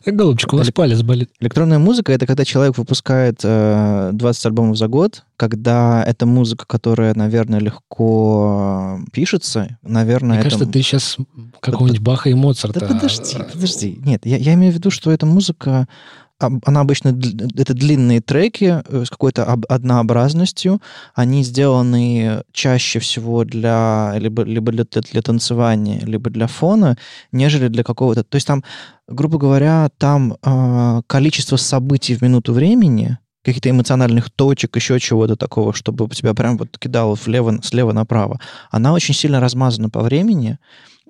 Голубчик, 0.06 0.54
у 0.54 0.58
вас 0.58 0.72
палец 0.72 1.02
болит. 1.02 1.30
Электронная 1.40 1.80
музыка— 1.80 2.12
это 2.14 2.26
когда 2.26 2.46
человек 2.46 2.78
выпускает 2.78 3.42
э, 3.44 4.12
20 4.14 4.46
альбомов 4.46 4.78
за 4.78 4.88
год, 4.88 5.26
когда 5.36 6.04
это 6.04 6.26
музыка, 6.26 6.66
которая, 6.66 7.14
наверное, 7.16 7.60
легко 7.60 9.00
пишется, 9.12 9.78
наверное... 9.82 10.30
Мне 10.30 10.40
это... 10.40 10.46
кажется, 10.46 10.68
ты 10.68 10.82
сейчас 10.82 11.18
какого-нибудь 11.60 12.02
Баха 12.02 12.30
и 12.30 12.34
Моцарта... 12.34 12.80
Да 12.80 12.88
подожди, 12.88 13.38
подожди. 13.52 14.00
Нет, 14.06 14.26
я, 14.26 14.38
я 14.38 14.54
имею 14.54 14.72
в 14.72 14.76
виду, 14.76 14.92
что 14.92 15.12
эта 15.12 15.26
музыка 15.26 15.88
она 16.40 16.82
обычно, 16.82 17.10
это 17.10 17.74
длинные 17.74 18.22
треки 18.22 18.84
э, 18.86 19.06
с 19.06 19.10
какой-то 19.10 19.46
однообразностью. 19.70 20.82
Они 21.14 21.44
сделаны 21.44 22.44
чаще 22.52 23.00
всего 23.00 23.44
для 23.44 24.14
либо, 24.18 24.44
либо 24.44 24.72
для, 24.72 24.86
для 25.12 25.22
танцевания, 25.22 26.02
либо 26.02 26.30
для 26.30 26.48
фона, 26.48 26.98
нежели 27.32 27.68
для 27.70 27.84
какого-то... 27.84 28.24
То 28.24 28.36
есть 28.36 28.48
там, 28.48 28.64
грубо 29.08 29.38
говоря, 29.38 29.90
там 29.98 30.38
э, 30.44 31.02
количество 31.08 31.56
событий 31.56 32.16
в 32.16 32.22
минуту 32.22 32.54
времени, 32.54 33.18
каких-то 33.44 33.70
эмоциональных 33.70 34.32
точек, 34.32 34.76
еще 34.76 35.00
чего-то 35.00 35.36
такого, 35.36 35.72
чтобы 35.74 36.10
тебя 36.10 36.34
прям 36.34 36.58
вот 36.58 36.78
кидало 36.80 37.16
влево, 37.16 37.60
слева 37.62 37.94
направо, 37.94 38.40
она 38.72 38.92
очень 38.92 39.14
сильно 39.14 39.40
размазана 39.40 39.90
по 39.90 40.02
времени, 40.02 40.58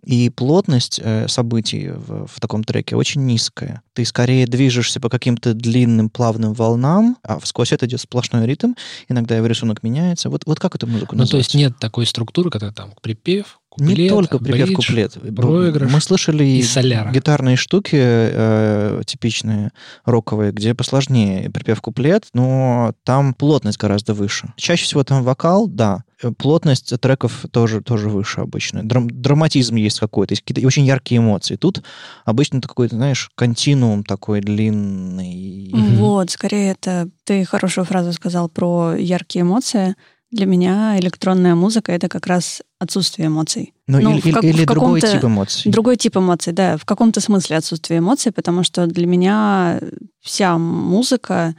и 0.05 0.29
плотность 0.29 0.99
э, 1.03 1.27
событий 1.27 1.89
в, 1.89 2.27
в 2.27 2.39
таком 2.39 2.63
треке 2.63 2.95
очень 2.95 3.25
низкая. 3.25 3.81
Ты 3.93 4.05
скорее 4.05 4.45
движешься 4.45 4.99
по 4.99 5.09
каким-то 5.09 5.53
длинным 5.53 6.09
плавным 6.09 6.53
волнам, 6.53 7.17
а 7.23 7.39
сквозь 7.43 7.71
это 7.71 7.85
идет 7.85 8.01
сплошной 8.01 8.45
ритм. 8.45 8.73
Иногда 9.09 9.35
его 9.35 9.47
рисунок 9.47 9.83
меняется. 9.83 10.29
Вот, 10.29 10.43
вот 10.45 10.59
как 10.59 10.75
эту 10.75 10.87
музыку 10.87 11.15
называется? 11.15 11.23
Ну, 11.23 11.27
то 11.27 11.37
есть 11.37 11.55
нет 11.55 11.79
такой 11.79 12.05
структуры, 12.05 12.49
когда 12.49 12.71
там 12.71 12.93
припев, 13.01 13.59
куплет, 13.75 13.97
Не 13.97 14.09
только 14.09 14.39
припев, 14.39 14.67
бридж, 14.67 14.75
куплет. 14.75 15.17
Проигрыш 15.35 15.91
Мы 15.91 16.01
слышали 16.01 16.43
и 16.43 16.63
соляра. 16.63 17.11
гитарные 17.11 17.55
штуки 17.55 17.97
э, 17.97 19.01
типичные, 19.05 19.71
роковые, 20.05 20.51
где 20.51 20.73
посложнее 20.73 21.49
припев, 21.49 21.81
куплет, 21.81 22.27
но 22.33 22.93
там 23.03 23.33
плотность 23.33 23.77
гораздо 23.77 24.13
выше. 24.13 24.53
Чаще 24.57 24.85
всего 24.85 25.03
там 25.03 25.23
вокал, 25.23 25.67
да, 25.67 26.03
Э, 26.21 26.31
плотность 26.31 26.93
треков 26.99 27.45
тоже, 27.51 27.81
тоже 27.81 28.09
выше 28.09 28.41
обычно. 28.41 28.83
Драм, 28.83 29.09
драматизм 29.09 29.75
есть 29.75 29.99
какой-то, 29.99 30.33
есть 30.33 30.43
какие-то 30.43 30.65
очень 30.65 30.85
яркие 30.85 31.19
эмоции. 31.19 31.55
Тут 31.55 31.83
обычно 32.23 32.57
это 32.57 32.67
какой-то, 32.67 32.95
знаешь, 32.95 33.29
континуум 33.35 34.03
такой 34.03 34.41
длинный. 34.41 35.71
Вот, 35.73 36.31
скорее 36.31 36.71
это... 36.71 37.09
Ты 37.23 37.43
хорошую 37.43 37.85
фразу 37.85 38.13
сказал 38.13 38.49
про 38.49 38.95
яркие 38.95 39.43
эмоции. 39.43 39.95
Для 40.35 40.45
меня 40.45 40.99
электронная 40.99 41.55
музыка— 41.55 41.91
это 41.93 42.09
как 42.09 42.27
раз 42.27 42.61
отсутствие 42.77 43.27
эмоций. 43.27 43.73
Ну, 43.87 44.01
ну 44.01 44.17
или, 44.17 44.31
как, 44.31 44.43
или 44.43 44.65
другой 44.65 44.99
тип 44.99 45.23
эмоций. 45.23 45.71
Другой 45.71 45.95
тип 45.95 46.17
эмоций, 46.17 46.51
да. 46.51 46.75
В 46.75 46.83
каком-то 46.83 47.21
смысле 47.21 47.57
отсутствие 47.57 47.99
эмоций, 47.99 48.31
потому 48.33 48.63
что 48.63 48.85
для 48.85 49.07
меня 49.07 49.79
вся 50.21 50.57
музыка... 50.57 51.55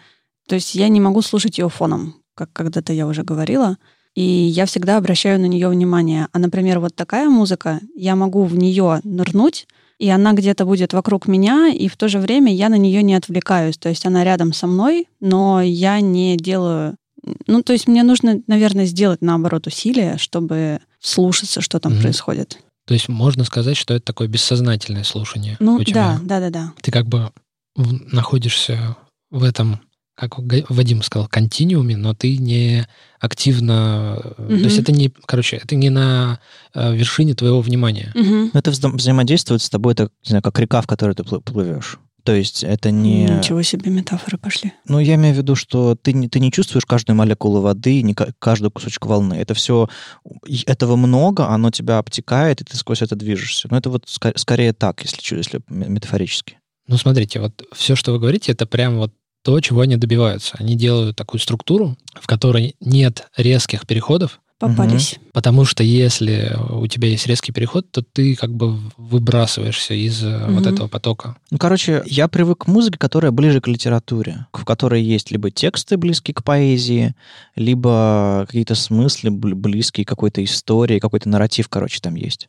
То 0.46 0.56
есть 0.56 0.74
я 0.74 0.88
не 0.88 1.00
могу 1.00 1.22
слушать 1.22 1.58
ее 1.58 1.68
фоном, 1.70 2.16
как 2.34 2.52
когда-то 2.52 2.92
я 2.92 3.06
уже 3.06 3.22
говорила 3.22 3.78
и 4.16 4.22
я 4.22 4.64
всегда 4.64 4.96
обращаю 4.96 5.38
на 5.38 5.44
нее 5.44 5.68
внимание. 5.68 6.28
А, 6.32 6.38
например, 6.38 6.80
вот 6.80 6.96
такая 6.96 7.28
музыка, 7.28 7.80
я 7.94 8.16
могу 8.16 8.44
в 8.44 8.56
нее 8.56 9.00
нырнуть, 9.04 9.68
и 9.98 10.08
она 10.08 10.32
где-то 10.32 10.64
будет 10.64 10.94
вокруг 10.94 11.28
меня, 11.28 11.68
и 11.68 11.86
в 11.88 11.96
то 11.96 12.08
же 12.08 12.18
время 12.18 12.52
я 12.52 12.70
на 12.70 12.76
нее 12.76 13.02
не 13.02 13.14
отвлекаюсь. 13.14 13.76
То 13.76 13.90
есть 13.90 14.06
она 14.06 14.24
рядом 14.24 14.52
со 14.52 14.66
мной, 14.66 15.06
но 15.20 15.60
я 15.62 16.00
не 16.00 16.36
делаю... 16.36 16.96
Ну, 17.46 17.62
то 17.62 17.72
есть 17.72 17.88
мне 17.88 18.02
нужно, 18.02 18.40
наверное, 18.46 18.86
сделать, 18.86 19.22
наоборот, 19.22 19.66
усилия, 19.66 20.16
чтобы 20.18 20.80
слушаться, 21.00 21.60
что 21.60 21.78
там 21.80 21.92
mm-hmm. 21.92 22.02
происходит. 22.02 22.58
То 22.86 22.94
есть 22.94 23.08
можно 23.08 23.44
сказать, 23.44 23.76
что 23.76 23.94
это 23.94 24.04
такое 24.04 24.28
бессознательное 24.28 25.04
слушание. 25.04 25.56
Ну, 25.58 25.82
да, 25.86 26.20
да, 26.22 26.40
да, 26.40 26.50
да. 26.50 26.72
Ты 26.80 26.92
как 26.92 27.06
бы 27.06 27.30
находишься 27.76 28.96
в 29.30 29.42
этом 29.42 29.80
как 30.16 30.38
Вадим 30.38 31.02
сказал, 31.02 31.28
континууме, 31.28 31.94
но 31.96 32.14
ты 32.14 32.38
не 32.38 32.86
активно... 33.20 34.34
Угу. 34.38 34.48
То 34.48 34.64
есть 34.64 34.78
это 34.78 34.90
не, 34.90 35.12
короче, 35.26 35.56
это 35.56 35.76
не 35.76 35.90
на 35.90 36.40
э, 36.72 36.96
вершине 36.96 37.34
твоего 37.34 37.60
внимания. 37.60 38.12
Угу. 38.14 38.52
Это 38.54 38.70
взаимодействует 38.70 39.60
с 39.60 39.68
тобой, 39.68 39.92
это, 39.92 40.04
не 40.24 40.30
знаю, 40.30 40.42
как 40.42 40.58
река, 40.58 40.80
в 40.80 40.86
которой 40.86 41.14
ты 41.14 41.22
плывешь. 41.22 41.98
То 42.26 42.34
есть 42.34 42.64
это 42.64 42.90
не... 42.90 43.24
Ничего 43.24 43.62
себе 43.62 43.88
метафоры 43.88 44.36
пошли. 44.36 44.72
Ну, 44.88 44.98
я 44.98 45.14
имею 45.14 45.32
в 45.32 45.38
виду, 45.38 45.54
что 45.54 45.94
ты 45.94 46.12
не, 46.12 46.28
ты 46.28 46.40
не 46.40 46.50
чувствуешь 46.50 46.84
каждую 46.84 47.14
молекулу 47.14 47.60
воды, 47.60 48.02
не 48.02 48.14
каждую 48.14 48.72
кусочек 48.72 49.06
волны. 49.06 49.34
Это 49.34 49.54
все... 49.54 49.88
Этого 50.66 50.96
много, 50.96 51.46
оно 51.46 51.70
тебя 51.70 51.98
обтекает, 51.98 52.60
и 52.60 52.64
ты 52.64 52.76
сквозь 52.76 53.00
это 53.00 53.14
движешься. 53.14 53.68
Но 53.70 53.78
это 53.78 53.90
вот 53.90 54.08
скорее, 54.08 54.36
скорее 54.38 54.72
так, 54.72 55.04
если, 55.04 55.36
если 55.36 55.60
метафорически. 55.68 56.58
Ну, 56.88 56.96
смотрите, 56.96 57.38
вот 57.38 57.62
все, 57.72 57.94
что 57.94 58.10
вы 58.10 58.18
говорите, 58.18 58.50
это 58.50 58.66
прям 58.66 58.96
вот 58.96 59.12
то, 59.44 59.60
чего 59.60 59.82
они 59.82 59.94
добиваются. 59.94 60.56
Они 60.58 60.74
делают 60.74 61.14
такую 61.14 61.40
структуру, 61.40 61.96
в 62.20 62.26
которой 62.26 62.74
нет 62.80 63.28
резких 63.36 63.86
переходов, 63.86 64.40
попались. 64.58 65.14
Угу. 65.14 65.30
Потому 65.32 65.64
что 65.64 65.82
если 65.82 66.56
у 66.70 66.86
тебя 66.86 67.08
есть 67.08 67.26
резкий 67.26 67.52
переход, 67.52 67.90
то 67.90 68.02
ты 68.02 68.34
как 68.34 68.54
бы 68.54 68.78
выбрасываешься 68.96 69.94
из 69.94 70.22
угу. 70.22 70.52
вот 70.52 70.66
этого 70.66 70.88
потока. 70.88 71.36
Ну, 71.50 71.58
короче, 71.58 72.02
я 72.06 72.28
привык 72.28 72.64
к 72.64 72.66
музыке, 72.66 72.98
которая 72.98 73.32
ближе 73.32 73.60
к 73.60 73.68
литературе, 73.68 74.46
в 74.52 74.64
которой 74.64 75.02
есть 75.02 75.30
либо 75.30 75.50
тексты 75.50 75.96
близкие 75.96 76.34
к 76.34 76.42
поэзии, 76.42 77.14
либо 77.54 78.44
какие-то 78.46 78.74
смыслы 78.74 79.30
близкие 79.30 80.04
к 80.04 80.08
какой-то 80.08 80.42
истории, 80.42 80.98
какой-то 80.98 81.28
нарратив, 81.28 81.68
короче, 81.68 82.00
там 82.00 82.14
есть. 82.14 82.48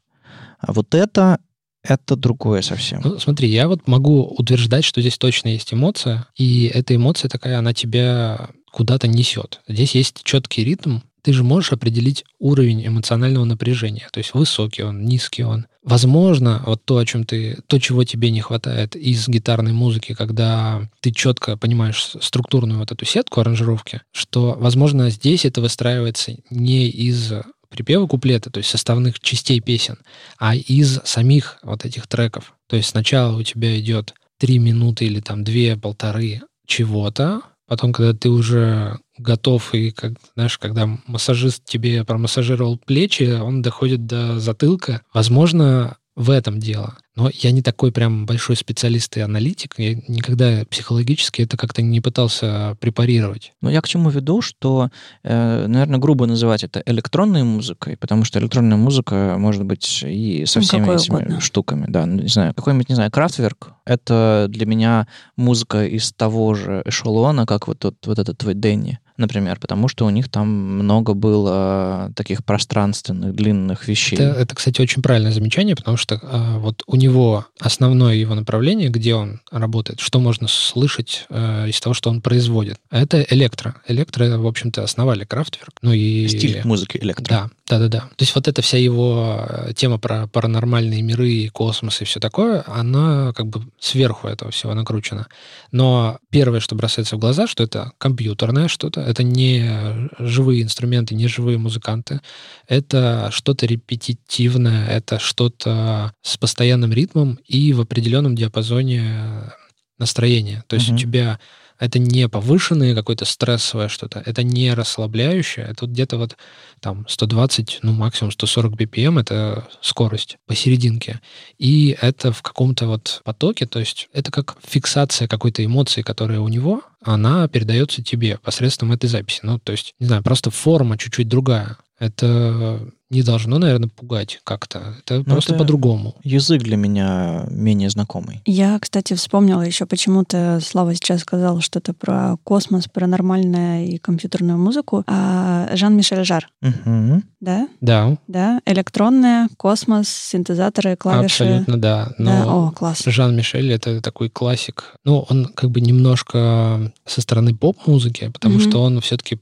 А 0.59 0.73
вот 0.73 0.95
это 0.95 1.39
это 1.83 2.15
другое 2.15 2.61
совсем. 2.61 3.01
Ну, 3.03 3.19
смотри, 3.19 3.49
я 3.49 3.67
вот 3.67 3.87
могу 3.87 4.23
утверждать, 4.23 4.83
что 4.83 4.99
здесь 4.99 5.17
точно 5.17 5.49
есть 5.49 5.73
эмоция, 5.73 6.27
и 6.35 6.65
эта 6.73 6.95
эмоция 6.95 7.29
такая, 7.29 7.59
она 7.59 7.73
тебя 7.73 8.49
куда-то 8.71 9.07
несет. 9.07 9.61
Здесь 9.67 9.95
есть 9.95 10.21
четкий 10.23 10.63
ритм, 10.63 10.99
ты 11.27 11.33
же 11.33 11.43
можешь 11.43 11.73
определить 11.73 12.23
уровень 12.39 12.87
эмоционального 12.87 13.43
напряжения, 13.43 14.07
то 14.13 14.19
есть 14.19 14.33
высокий 14.33 14.83
он, 14.83 15.03
низкий 15.03 15.43
он. 15.43 15.67
Возможно, 15.83 16.63
вот 16.65 16.85
то, 16.85 16.99
о 16.99 17.05
чем 17.05 17.25
ты, 17.25 17.57
то, 17.67 17.79
чего 17.79 18.05
тебе 18.05 18.31
не 18.31 18.39
хватает 18.39 18.95
из 18.95 19.27
гитарной 19.27 19.73
музыки, 19.73 20.15
когда 20.15 20.89
ты 21.01 21.11
четко 21.11 21.57
понимаешь 21.57 22.13
структурную 22.21 22.79
вот 22.79 22.93
эту 22.93 23.03
сетку 23.03 23.41
аранжировки, 23.41 24.03
что, 24.13 24.55
возможно, 24.57 25.09
здесь 25.09 25.43
это 25.43 25.59
выстраивается 25.59 26.37
не 26.49 26.87
из 26.87 27.33
припевы 27.67 28.07
куплета, 28.07 28.49
то 28.49 28.59
есть 28.59 28.69
составных 28.69 29.19
частей 29.19 29.59
песен, 29.59 29.97
а 30.37 30.55
из 30.55 31.01
самих 31.03 31.57
вот 31.61 31.83
этих 31.83 32.07
треков. 32.07 32.53
То 32.67 32.77
есть 32.77 32.87
сначала 32.87 33.37
у 33.37 33.43
тебя 33.43 33.77
идет 33.77 34.13
три 34.39 34.59
минуты 34.59 35.03
или 35.03 35.19
там 35.19 35.43
две, 35.43 35.75
полторы 35.75 36.43
чего-то, 36.65 37.41
потом, 37.67 37.91
когда 37.91 38.13
ты 38.13 38.29
уже 38.29 38.97
готов, 39.17 39.73
и, 39.73 39.91
как, 39.91 40.13
знаешь, 40.35 40.57
когда 40.57 40.89
массажист 41.07 41.63
тебе 41.65 42.03
промассажировал 42.03 42.77
плечи, 42.77 43.39
он 43.39 43.61
доходит 43.61 44.05
до 44.05 44.39
затылка. 44.39 45.01
Возможно, 45.13 45.97
в 46.17 46.31
этом 46.31 46.59
дело. 46.59 46.97
Но 47.15 47.29
я 47.31 47.51
не 47.51 47.61
такой 47.61 47.91
прям 47.91 48.25
большой 48.25 48.55
специалист 48.55 49.15
и 49.17 49.19
аналитик. 49.19 49.75
Я 49.77 49.93
никогда 50.07 50.63
психологически 50.67 51.43
это 51.43 51.57
как-то 51.57 51.83
не 51.83 52.01
пытался 52.01 52.75
препарировать. 52.79 53.53
Но 53.61 53.69
я 53.69 53.81
к 53.81 53.87
чему 53.87 54.09
веду, 54.09 54.41
что, 54.41 54.89
э, 55.23 55.67
наверное, 55.67 55.99
грубо 55.99 56.25
называть 56.25 56.63
это 56.63 56.81
электронной 56.87 57.43
музыкой, 57.43 57.97
потому 57.97 58.23
что 58.23 58.39
электронная 58.39 58.77
музыка 58.77 59.35
может 59.37 59.63
быть 59.63 60.01
и 60.03 60.45
со 60.47 60.57
Ну, 60.57 60.65
всеми 60.65 60.95
этими 60.95 61.15
угодно. 61.17 61.39
штуками. 61.39 61.85
Да, 61.87 62.07
ну, 62.07 62.23
не 62.23 62.29
знаю, 62.29 62.55
какой-нибудь, 62.55 62.89
не 62.89 62.95
знаю, 62.95 63.11
Крафтверк— 63.11 63.73
это 63.85 64.47
для 64.49 64.65
меня 64.65 65.07
музыка 65.35 65.85
из 65.85 66.11
того 66.13 66.55
же 66.55 66.81
эшелона, 66.83 67.45
как 67.45 67.67
вот, 67.67 67.77
тот, 67.77 67.95
вот 68.07 68.17
этот 68.17 68.39
твой 68.39 68.55
Дэнни, 68.55 68.97
например, 69.17 69.59
потому 69.59 69.87
что 69.87 70.05
у 70.05 70.09
них 70.09 70.29
там 70.29 70.47
много 70.47 71.13
было 71.13 72.11
таких 72.15 72.45
пространственных, 72.45 73.35
длинных 73.35 73.87
вещей. 73.87 74.15
Это, 74.15 74.39
это, 74.39 74.55
кстати, 74.55 74.81
очень 74.81 75.01
правильное 75.01 75.31
замечание, 75.31 75.75
потому 75.75 75.97
что 75.97 76.15
э, 76.15 76.57
вот 76.59 76.83
у 76.87 76.95
него 76.95 77.45
основное 77.59 78.15
его 78.15 78.35
направление, 78.35 78.89
где 78.89 79.15
он 79.15 79.41
работает, 79.51 79.99
что 79.99 80.19
можно 80.19 80.47
слышать 80.47 81.25
э, 81.29 81.69
из 81.69 81.79
того, 81.79 81.93
что 81.93 82.09
он 82.09 82.21
производит, 82.21 82.77
это 82.91 83.25
электро. 83.29 83.75
Электро, 83.87 84.37
в 84.37 84.47
общем-то, 84.47 84.83
основали 84.83 85.25
Крафтверк. 85.25 85.73
Ну 85.81 85.91
и... 85.91 86.27
Стиль 86.27 86.61
музыки 86.63 86.97
электро. 87.01 87.25
Да, 87.25 87.49
да, 87.69 87.79
да, 87.79 87.87
да. 87.89 87.99
То 87.99 88.21
есть 88.23 88.33
вот 88.33 88.47
эта 88.47 88.61
вся 88.61 88.77
его 88.77 89.45
э, 89.47 89.73
тема 89.75 89.97
про 89.97 90.27
паранормальные 90.27 91.01
миры, 91.01 91.29
и 91.29 91.49
космос 91.49 92.01
и 92.01 92.05
все 92.05 92.19
такое, 92.19 92.63
она 92.65 93.33
как 93.33 93.47
бы 93.47 93.61
сверху 93.79 94.27
этого 94.27 94.51
всего 94.51 94.73
накручена. 94.73 95.27
Но 95.71 96.17
первое, 96.29 96.61
что 96.61 96.75
бросается 96.75 97.17
в 97.17 97.19
глаза, 97.19 97.45
что 97.45 97.63
это 97.63 97.91
компьютерное 97.97 98.69
что-то, 98.69 99.01
это 99.01 99.23
не 99.23 100.09
живые 100.17 100.63
инструменты, 100.63 101.13
не 101.13 101.27
живые 101.27 101.57
музыканты, 101.57 102.21
это 102.67 103.29
что-то 103.33 103.65
репетитивное, 103.65 104.87
это 104.87 105.19
что-то 105.19 106.13
с 106.21 106.37
постоянным 106.37 106.93
ритмом 106.93 107.37
и 107.45 107.73
в 107.73 107.81
определенном 107.81 108.35
диапазоне 108.35 109.51
настроения. 109.99 110.63
То 110.67 110.75
есть 110.75 110.87
Мгм. 110.87 110.95
у 110.95 110.99
тебя 110.99 111.39
это 111.79 111.99
не 111.99 112.27
повышенное 112.27 112.95
какое-то 112.95 113.25
стрессовое 113.25 113.87
что-то, 113.87 114.21
это 114.25 114.43
не 114.43 114.73
расслабляющее, 114.73 115.65
это 115.65 115.85
вот 115.85 115.91
где-то 115.91 116.17
вот 116.17 116.37
там 116.79 117.05
120, 117.07 117.79
ну 117.83 117.93
максимум 117.93 118.31
140 118.31 118.73
BPM, 118.73 119.19
это 119.19 119.67
скорость 119.81 120.37
посерединке. 120.45 121.19
И 121.57 121.97
это 122.01 122.31
в 122.31 122.41
каком-то 122.41 122.87
вот 122.87 123.21
потоке, 123.23 123.65
то 123.65 123.79
есть 123.79 124.09
это 124.13 124.31
как 124.31 124.57
фиксация 124.65 125.27
какой-то 125.27 125.63
эмоции, 125.63 126.01
которая 126.01 126.39
у 126.39 126.47
него, 126.47 126.83
она 127.03 127.47
передается 127.47 128.03
тебе 128.03 128.37
посредством 128.37 128.91
этой 128.91 129.07
записи. 129.07 129.39
Ну, 129.43 129.59
то 129.59 129.71
есть, 129.71 129.93
не 129.99 130.07
знаю, 130.07 130.23
просто 130.23 130.51
форма 130.51 130.97
чуть-чуть 130.97 131.27
другая. 131.27 131.77
Это 131.99 132.79
не 133.09 133.23
должно, 133.23 133.57
наверное, 133.57 133.89
пугать 133.89 134.39
как-то. 134.43 134.95
Это 134.99 135.23
просто 135.23 135.53
это- 135.53 135.59
по-другому. 135.63 136.15
Язык 136.23 136.61
для 136.61 136.75
меня 136.77 137.45
менее 137.49 137.89
знакомый. 137.89 138.41
Я, 138.45 138.77
кстати, 138.79 139.13
вспомнила 139.15 139.61
еще 139.61 139.85
почему-то, 139.85 140.59
Слава 140.61 140.93
сейчас 140.93 141.21
сказал 141.21 141.61
что-то 141.61 141.93
про 141.93 142.35
космос, 142.43 142.87
паранормальное 142.91 143.85
и 143.85 143.97
компьютерную 143.97 144.59
музыку. 144.59 145.03
А 145.07 145.69
Жан-Мишель 145.73 146.23
Жар, 146.25 146.49
Мгм. 146.61 147.23
да? 147.39 147.67
Да, 147.81 148.17
Да, 148.27 148.59
электронная, 148.65 149.47
космос, 149.57 150.09
синтезаторы, 150.09 150.97
клавиши. 150.97 151.43
абсолютно 151.45 151.77
да. 151.81 152.09
Да, 152.19 152.43
Но 152.45 152.67
о, 152.67 152.71
класс. 152.71 153.01
Жан-Мишель 153.05 153.71
это 153.71 154.01
такой 154.01 154.29
классик. 154.29 154.95
Ну, 155.05 155.25
он 155.29 155.45
как 155.45 155.71
бы 155.71 155.79
немножко 155.81 156.91
со 157.05 157.21
стороны 157.21 157.55
поп-музыки, 157.55 158.29
потому 158.33 158.55
Мгм. 158.55 158.69
что 158.69 158.83
он 158.83 158.99
все-таки 159.01 159.39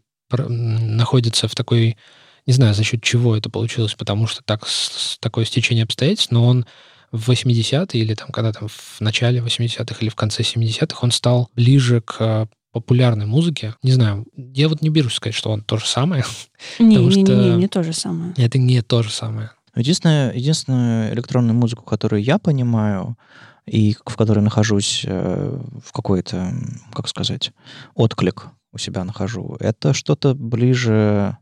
находится 0.50 1.48
в 1.48 1.56
такой, 1.56 1.98
не 2.46 2.54
знаю, 2.54 2.74
за 2.74 2.84
счет 2.84 3.02
чего 3.02 3.36
это 3.36 3.50
получилось, 3.50 3.94
потому 3.96 4.28
что 4.28 4.42
так 4.44 4.68
с- 4.68 5.18
такое 5.20 5.46
стечение 5.46 5.84
обстоятельств, 5.84 6.32
но 6.32 6.46
он 6.46 6.66
в 7.12 7.30
80-е 7.32 8.02
или 8.02 8.14
там 8.14 8.30
когда 8.32 8.52
там 8.52 8.68
в 8.68 9.00
начале 9.02 9.40
80-х 9.40 9.98
или 10.02 10.10
в 10.10 10.16
конце 10.16 10.44
70-х 10.44 11.00
он 11.02 11.12
стал 11.12 11.50
ближе 11.56 12.02
к 12.02 12.16
э, 12.20 12.48
популярной 12.72 13.26
музыке. 13.26 13.76
Не 13.84 13.92
знаю, 13.92 14.26
я 14.36 14.68
вот 14.68 14.82
не 14.82 14.90
берусь 14.90 15.14
сказать, 15.14 15.36
что 15.36 15.50
он 15.52 15.62
то 15.64 15.78
же 15.78 15.86
самое. 15.88 16.26
Не, 16.80 16.96
потому 16.98 17.10
не, 17.10 17.16
не, 17.18 17.26
что- 17.26 17.36
не, 17.36 17.56
не 17.58 17.68
то 17.68 17.84
же 17.84 17.94
самое. 17.94 18.34
Это 18.38 18.58
не 18.58 18.82
то 18.82 19.02
же 19.02 19.10
самое. 19.12 19.52
Единственное, 19.76 20.34
единственную 20.34 21.14
электронную 21.14 21.56
музыку, 21.56 21.84
которую 21.84 22.22
я 22.24 22.38
понимаю, 22.38 23.18
и 23.66 23.96
в 24.06 24.16
которой 24.16 24.40
нахожусь 24.42 25.04
э, 25.06 25.60
в 25.86 25.92
какой-то, 25.92 26.54
как 26.94 27.08
сказать, 27.08 27.52
отклик 27.94 28.48
у 28.74 28.78
себя 28.78 29.04
нахожу, 29.04 29.56
это 29.60 29.94
что-то 29.94 30.34
ближе, 30.36 31.38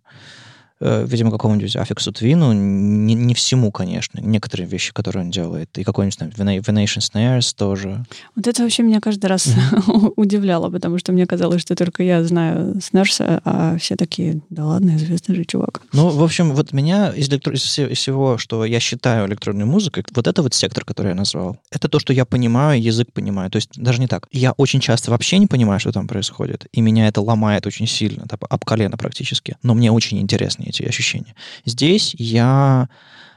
видимо, 0.79 1.29
к 1.29 1.33
какому-нибудь 1.33 1.75
аффиксу 1.75 2.11
Твину, 2.11 2.51
не, 2.53 3.13
не 3.13 3.33
всему, 3.33 3.71
конечно, 3.71 4.19
некоторые 4.19 4.67
вещи, 4.67 4.93
которые 4.93 5.23
он 5.23 5.31
делает, 5.31 5.69
и 5.77 5.83
какой-нибудь 5.83 6.17
там 6.17 6.29
Vena- 6.29 6.59
Venation 6.59 6.99
Snares 6.99 7.53
тоже. 7.55 8.05
Вот 8.35 8.47
это 8.47 8.63
вообще 8.63 8.83
меня 8.83 8.99
каждый 8.99 9.27
раз 9.27 9.53
удивляло, 10.15 10.69
потому 10.69 10.97
что 10.97 11.11
мне 11.11 11.25
казалось, 11.25 11.61
что 11.61 11.75
только 11.75 12.03
я 12.03 12.23
знаю 12.23 12.79
Снерса, 12.81 13.41
а 13.45 13.77
все 13.77 13.95
такие, 13.95 14.41
да 14.49 14.65
ладно, 14.65 14.95
известный 14.95 15.35
же 15.35 15.45
чувак. 15.45 15.81
Ну, 15.93 16.09
в 16.09 16.23
общем, 16.23 16.51
вот 16.53 16.73
меня 16.73 17.09
из, 17.11 17.29
электро- 17.29 17.53
из 17.53 17.61
все- 17.61 17.87
из 17.87 17.97
всего, 17.97 18.37
что 18.37 18.65
я 18.65 18.79
считаю 18.79 19.27
электронной 19.27 19.65
музыкой, 19.65 20.03
вот 20.13 20.27
это 20.27 20.41
вот 20.41 20.53
сектор, 20.53 20.83
который 20.85 21.09
я 21.09 21.15
назвал, 21.15 21.57
это 21.71 21.87
то, 21.87 21.99
что 21.99 22.13
я 22.13 22.25
понимаю, 22.25 22.81
язык 22.81 23.11
понимаю. 23.13 23.49
То 23.51 23.57
есть 23.57 23.69
даже 23.75 23.99
не 23.99 24.07
так. 24.07 24.27
Я 24.31 24.51
очень 24.53 24.79
часто 24.79 25.11
вообще 25.11 25.37
не 25.37 25.47
понимаю, 25.47 25.79
что 25.79 25.91
там 25.91 26.07
происходит, 26.07 26.67
и 26.71 26.81
меня 26.81 27.07
это 27.07 27.21
ломает 27.21 27.65
очень 27.67 27.87
сильно, 27.87 28.25
об 28.49 28.65
колено 28.65 28.97
практически. 28.97 29.55
Но 29.63 29.73
мне 29.73 29.91
очень 29.91 30.19
интересны 30.63 30.83
эти 30.83 30.89
ощущения. 30.89 31.35
Здесь 31.65 32.15
я 32.17 32.89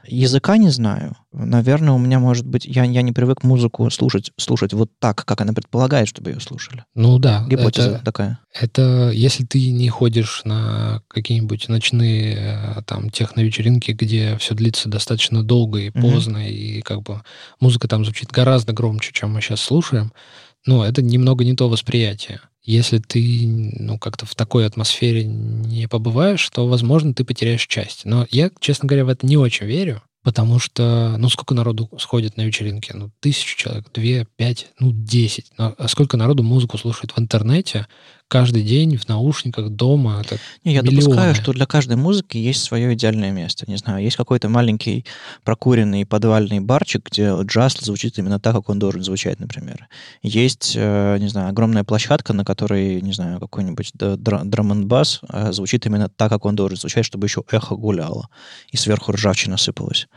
языка 0.07 0.57
не 0.57 0.69
знаю. 0.69 1.17
Наверное, 1.33 1.93
у 1.93 1.97
меня, 1.97 2.19
может 2.19 2.47
быть, 2.47 2.65
я, 2.65 2.83
я 2.85 3.01
не 3.01 3.11
привык 3.11 3.43
музыку 3.43 3.89
слушать, 3.89 4.31
слушать 4.37 4.73
вот 4.73 4.89
так, 4.99 5.25
как 5.25 5.41
она 5.41 5.53
предполагает, 5.53 6.07
чтобы 6.07 6.31
ее 6.31 6.39
слушали. 6.39 6.85
Ну 6.95 7.19
да, 7.19 7.45
Гипотеза 7.47 7.91
это- 7.95 8.05
такая. 8.05 8.39
Это 8.53 9.11
если 9.13 9.43
ты 9.43 9.71
не 9.71 9.89
ходишь 9.89 10.41
на 10.45 11.01
какие-нибудь 11.09 11.67
ночные 11.69 12.35
э, 12.37 12.81
там 12.85 13.09
техно-вечеринки, 13.09 13.91
где 13.91 14.37
все 14.37 14.55
длится 14.55 14.89
достаточно 14.89 15.43
долго 15.43 15.79
и 15.79 15.89
поздно, 15.89 16.49
и 16.49 16.81
как 16.81 17.03
бы 17.03 17.21
музыка 17.59 17.87
там 17.87 18.03
звучит 18.05 18.31
гораздо 18.31 18.73
громче, 18.73 19.11
чем 19.13 19.33
мы 19.33 19.41
сейчас 19.41 19.61
слушаем, 19.61 20.11
ну, 20.65 20.83
это 20.83 21.01
немного 21.01 21.43
не 21.45 21.55
то 21.55 21.69
восприятие. 21.69 22.39
Если 22.67 22.97
ты, 22.97 23.47
ну, 23.79 23.97
как-то 23.97 24.25
в 24.25 24.35
такой 24.35 24.65
атмосфере 24.65 25.23
не 25.23 25.87
побываешь, 25.87 26.47
то, 26.49 26.67
возможно, 26.67 27.13
ты 27.13 27.23
потеряешь 27.23 27.65
часть. 27.65 28.03
Но 28.03 28.27
я, 28.29 28.51
честно 28.59 28.89
говоря, 28.89 29.05
в 29.05 29.09
это 29.09 29.25
не 29.25 29.37
очень 29.37 29.65
верю, 29.65 30.03
потому 30.21 30.59
что, 30.59 31.15
ну, 31.17 31.29
сколько 31.29 31.53
народу 31.55 31.89
сходит 31.97 32.35
на 32.35 32.41
вечеринки? 32.41 32.91
Ну, 32.93 33.09
тысячу 33.21 33.57
человек, 33.57 33.85
две, 33.93 34.27
пять, 34.35 34.67
ну, 34.79 34.91
десять. 34.91 35.49
Но 35.57 35.75
а 35.77 35.87
сколько 35.87 36.17
народу 36.17 36.43
музыку 36.43 36.77
слушает 36.77 37.13
в 37.13 37.19
интернете 37.19 37.87
каждый 38.27 38.63
день 38.63 38.97
в 38.97 39.07
наушниках 39.07 39.69
дома? 39.69 40.21
Это 40.23 40.37
Не, 40.63 40.73
я 40.73 40.81
Миллионы. 40.81 41.01
допускаю, 41.01 41.35
что 41.35 41.53
для 41.53 41.65
каждой 41.65 41.97
музыки 41.97 42.37
есть 42.37 42.63
свое 42.63 42.93
идеальное 42.93 43.31
место. 43.31 43.65
Не 43.67 43.77
знаю, 43.77 44.03
есть 44.03 44.17
какой-то 44.17 44.49
маленький 44.49 45.05
прокуренный 45.43 46.05
подвальный 46.05 46.59
барчик, 46.59 47.09
где 47.09 47.33
джаз 47.43 47.77
звучит 47.79 48.17
именно 48.17 48.39
так, 48.39 48.55
как 48.55 48.69
он 48.69 48.79
должен 48.79 49.03
звучать, 49.03 49.39
например. 49.39 49.87
Есть, 50.21 50.73
э, 50.75 51.17
не 51.19 51.27
знаю, 51.29 51.49
огромная 51.49 51.83
площадка, 51.83 52.33
на 52.33 52.43
которой, 52.45 53.01
не 53.01 53.13
знаю, 53.13 53.39
какой-нибудь 53.39 53.91
драм 53.93 54.87
бас 54.87 55.21
звучит 55.51 55.85
именно 55.85 56.09
так, 56.09 56.29
как 56.29 56.45
он 56.45 56.55
должен 56.55 56.77
звучать, 56.77 57.05
чтобы 57.05 57.27
еще 57.27 57.43
эхо 57.51 57.75
гуляло 57.75 58.27
и 58.71 58.77
сверху 58.77 59.11
ржавчина 59.11 59.57
сыпалась. 59.57 60.07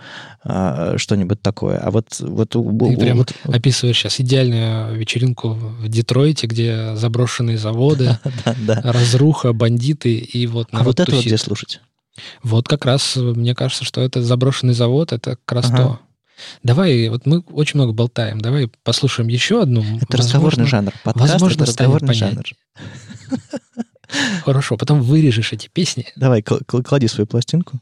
А, 0.42 0.96
Что-нибудь 0.98 1.40
такое. 1.42 1.78
А 1.78 1.90
вот... 1.90 2.06
вот, 2.20 2.50
Ты 2.50 2.96
прям 2.96 3.18
вот- 3.18 3.34
описываешь 3.44 3.96
сейчас 3.98 4.20
идеальную 4.20 4.96
вечеринку 4.96 5.50
в 5.50 5.88
Детройте, 5.88 6.46
где 6.46 6.96
заброшенные 6.96 7.58
заводы, 7.58 7.99
да. 8.66 8.80
разруха, 8.82 9.52
бандиты, 9.52 10.14
и 10.16 10.46
вот 10.46 10.68
А 10.72 10.82
вот 10.82 11.00
это 11.00 11.14
вот 11.14 11.24
где 11.24 11.38
слушать? 11.38 11.80
Вот 12.42 12.68
как 12.68 12.84
раз, 12.84 13.16
мне 13.16 13.54
кажется, 13.54 13.84
что 13.84 14.00
это 14.00 14.22
заброшенный 14.22 14.74
завод, 14.74 15.12
это 15.12 15.36
как 15.44 15.52
раз 15.52 15.70
то. 15.70 16.00
Давай, 16.62 17.08
вот 17.08 17.26
мы 17.26 17.40
очень 17.40 17.78
много 17.78 17.92
болтаем, 17.92 18.40
давай 18.40 18.70
послушаем 18.82 19.28
еще 19.28 19.62
одну. 19.62 19.82
Это 20.00 20.16
разговорный 20.16 20.66
жанр. 20.66 20.92
Подкаст 21.04 21.32
возможно, 21.32 21.62
это 21.62 21.70
разговорный 21.70 22.14
жанр. 22.14 22.44
Хорошо, 24.44 24.76
потом 24.76 25.02
вырежешь 25.02 25.52
эти 25.52 25.68
песни. 25.68 26.06
Давай, 26.16 26.42
кл- 26.42 26.64
кл- 26.66 26.82
клади 26.82 27.06
свою 27.06 27.26
пластинку. 27.26 27.80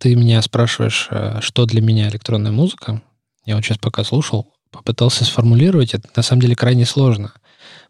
Ты 0.00 0.16
меня 0.16 0.40
спрашиваешь, 0.40 1.08
э, 1.10 1.40
что 1.42 1.66
для 1.66 1.82
меня 1.82 2.08
электронная 2.08 2.50
музыка. 2.50 3.02
Я 3.44 3.56
вот 3.56 3.64
сейчас 3.64 3.76
пока 3.78 4.02
слушал, 4.02 4.50
попытался 4.70 5.24
сформулировать. 5.24 5.92
Это 5.92 6.08
на 6.16 6.22
самом 6.22 6.40
деле 6.40 6.56
крайне 6.56 6.86
сложно. 6.86 7.34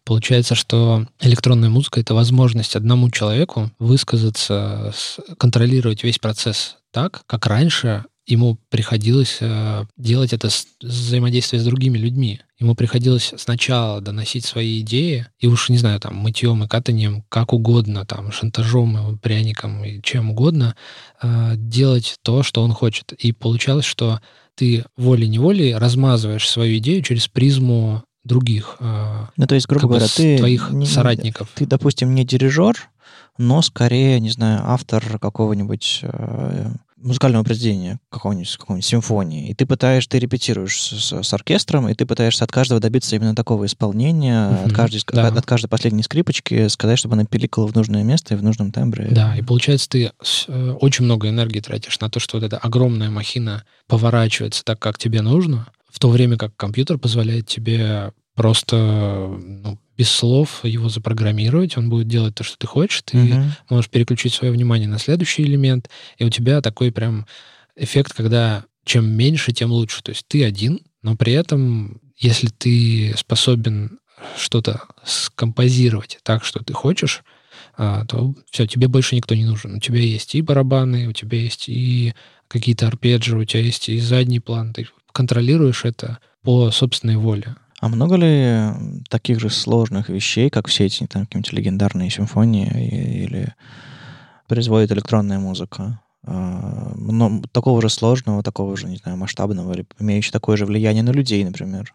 Получается, 0.03 0.53
что 0.53 1.05
электронная 1.21 1.69
музыка— 1.69 1.99
это 2.01 2.13
возможность 2.13 2.75
одному 2.75 3.09
человеку 3.09 3.71
высказаться, 3.79 4.93
контролировать 5.37 6.03
весь 6.03 6.19
процесс 6.19 6.77
так, 6.91 7.23
как 7.27 7.47
раньше 7.47 8.03
ему 8.31 8.57
приходилось 8.69 9.37
э, 9.41 9.85
делать 9.97 10.33
это 10.33 10.49
взаимодействие 10.81 11.61
с 11.61 11.65
другими 11.65 11.97
людьми. 11.97 12.39
Ему 12.59 12.75
приходилось 12.75 13.33
сначала 13.37 13.99
доносить 13.99 14.45
свои 14.45 14.79
идеи, 14.81 15.27
и 15.39 15.47
уж, 15.47 15.69
не 15.69 15.77
знаю, 15.77 15.99
там, 15.99 16.15
мытьем 16.15 16.63
и 16.63 16.67
катанием, 16.67 17.23
как 17.27 17.53
угодно, 17.53 18.05
там, 18.05 18.31
шантажом, 18.31 19.15
и 19.15 19.17
пряником 19.17 19.83
и 19.83 20.01
чем 20.01 20.31
угодно, 20.31 20.75
э, 21.21 21.53
делать 21.57 22.17
то, 22.21 22.41
что 22.41 22.63
он 22.63 22.71
хочет. 22.71 23.11
И 23.11 23.33
получалось, 23.33 23.85
что 23.85 24.21
ты 24.55 24.85
волей-неволей 24.95 25.75
размазываешь 25.75 26.47
свою 26.49 26.77
идею 26.77 27.03
через 27.03 27.27
призму 27.27 28.03
других. 28.23 28.77
Э, 28.79 29.25
ну, 29.35 29.45
то 29.45 29.55
есть, 29.55 29.67
грубо 29.67 29.87
говоря, 29.87 30.07
ты... 30.07 30.37
Твоих 30.37 30.71
не, 30.71 30.85
соратников. 30.85 31.49
Ты, 31.55 31.65
допустим, 31.65 32.15
не 32.15 32.23
дирижер, 32.23 32.77
но 33.37 33.61
скорее, 33.61 34.19
не 34.19 34.29
знаю, 34.29 34.61
автор 34.63 35.19
какого-нибудь 35.19 35.99
э, 36.03 36.71
музыкального 37.01 37.43
произведения, 37.43 37.99
какого-нибудь, 38.09 38.57
какой-нибудь 38.57 38.85
симфонии, 38.85 39.49
и 39.49 39.53
ты 39.53 39.65
пытаешься, 39.65 40.09
ты 40.09 40.19
репетируешь 40.19 40.79
с, 40.81 41.23
с 41.23 41.33
оркестром, 41.33 41.89
и 41.89 41.93
ты 41.93 42.05
пытаешься 42.05 42.43
от 42.43 42.51
каждого 42.51 42.79
добиться 42.79 43.15
именно 43.15 43.35
такого 43.35 43.65
исполнения, 43.65 44.49
mm-hmm, 44.49 44.65
от, 44.65 44.73
каждой, 44.73 45.01
да. 45.11 45.27
от, 45.27 45.37
от 45.37 45.45
каждой 45.45 45.67
последней 45.67 46.03
скрипочки 46.03 46.67
сказать, 46.67 46.99
чтобы 46.99 47.15
она 47.15 47.25
пиликала 47.25 47.67
в 47.67 47.75
нужное 47.75 48.03
место 48.03 48.33
и 48.33 48.37
в 48.37 48.43
нужном 48.43 48.71
тембре. 48.71 49.07
Да, 49.11 49.35
и 49.35 49.41
получается, 49.41 49.89
ты 49.89 50.11
э, 50.47 50.71
очень 50.79 51.05
много 51.05 51.29
энергии 51.29 51.59
тратишь 51.59 51.99
на 51.99 52.09
то, 52.09 52.19
что 52.19 52.37
вот 52.37 52.43
эта 52.45 52.57
огромная 52.57 53.09
махина 53.09 53.63
поворачивается 53.87 54.63
так, 54.63 54.79
как 54.79 54.97
тебе 54.97 55.21
нужно, 55.21 55.67
в 55.89 55.99
то 55.99 56.09
время 56.09 56.37
как 56.37 56.55
компьютер 56.55 56.97
позволяет 56.97 57.47
тебе 57.47 58.13
просто 58.35 59.37
ну, 59.39 59.77
без 60.01 60.09
слов 60.09 60.61
его 60.65 60.89
запрограммировать, 60.89 61.77
он 61.77 61.87
будет 61.87 62.07
делать 62.07 62.33
то, 62.33 62.43
что 62.43 62.57
ты 62.57 62.65
хочешь, 62.65 63.03
ты 63.03 63.17
uh-huh. 63.17 63.45
можешь 63.69 63.87
переключить 63.91 64.33
свое 64.33 64.51
внимание 64.51 64.87
на 64.87 64.97
следующий 64.97 65.43
элемент, 65.43 65.91
и 66.17 66.23
у 66.23 66.29
тебя 66.31 66.59
такой 66.59 66.91
прям 66.91 67.27
эффект, 67.75 68.13
когда 68.13 68.65
чем 68.83 69.05
меньше, 69.05 69.51
тем 69.51 69.71
лучше. 69.71 70.01
То 70.01 70.09
есть 70.09 70.25
ты 70.27 70.43
один, 70.43 70.79
но 71.03 71.15
при 71.15 71.33
этом, 71.33 72.01
если 72.17 72.47
ты 72.47 73.13
способен 73.15 73.99
что-то 74.35 74.81
скомпозировать 75.05 76.17
так, 76.23 76.43
что 76.45 76.63
ты 76.63 76.73
хочешь, 76.73 77.21
а, 77.77 78.03
то 78.05 78.33
все, 78.49 78.65
тебе 78.65 78.87
больше 78.87 79.15
никто 79.15 79.35
не 79.35 79.45
нужен. 79.45 79.75
У 79.75 79.79
тебя 79.79 79.99
есть 79.99 80.33
и 80.33 80.41
барабаны, 80.41 81.09
у 81.09 81.11
тебя 81.11 81.37
есть 81.37 81.69
и 81.69 82.15
какие-то 82.47 82.87
арпеджи, 82.87 83.37
у 83.37 83.45
тебя 83.45 83.61
есть 83.61 83.87
и 83.87 83.99
задний 83.99 84.39
план. 84.39 84.73
Ты 84.73 84.87
контролируешь 85.11 85.85
это 85.85 86.17
по 86.41 86.71
собственной 86.71 87.17
воле. 87.17 87.55
А 87.81 87.89
много 87.89 88.15
ли 88.15 89.03
таких 89.09 89.39
же 89.39 89.49
сложных 89.49 90.07
вещей, 90.09 90.51
как 90.51 90.67
все 90.67 90.85
эти 90.85 91.07
там, 91.07 91.25
какие-нибудь 91.25 91.51
легендарные 91.51 92.11
симфонии 92.11 92.67
или 93.23 93.55
производит 94.47 94.91
электронная 94.91 95.39
музыка? 95.39 95.99
А, 96.23 96.93
но 96.95 97.41
такого 97.51 97.81
же 97.81 97.89
сложного, 97.89 98.43
такого 98.43 98.77
же, 98.77 98.85
не 98.85 98.97
знаю, 98.97 99.17
масштабного, 99.17 99.73
или 99.73 99.87
имеющего 99.99 100.33
такое 100.33 100.57
же 100.57 100.67
влияние 100.67 101.01
на 101.01 101.09
людей, 101.09 101.43
например. 101.43 101.91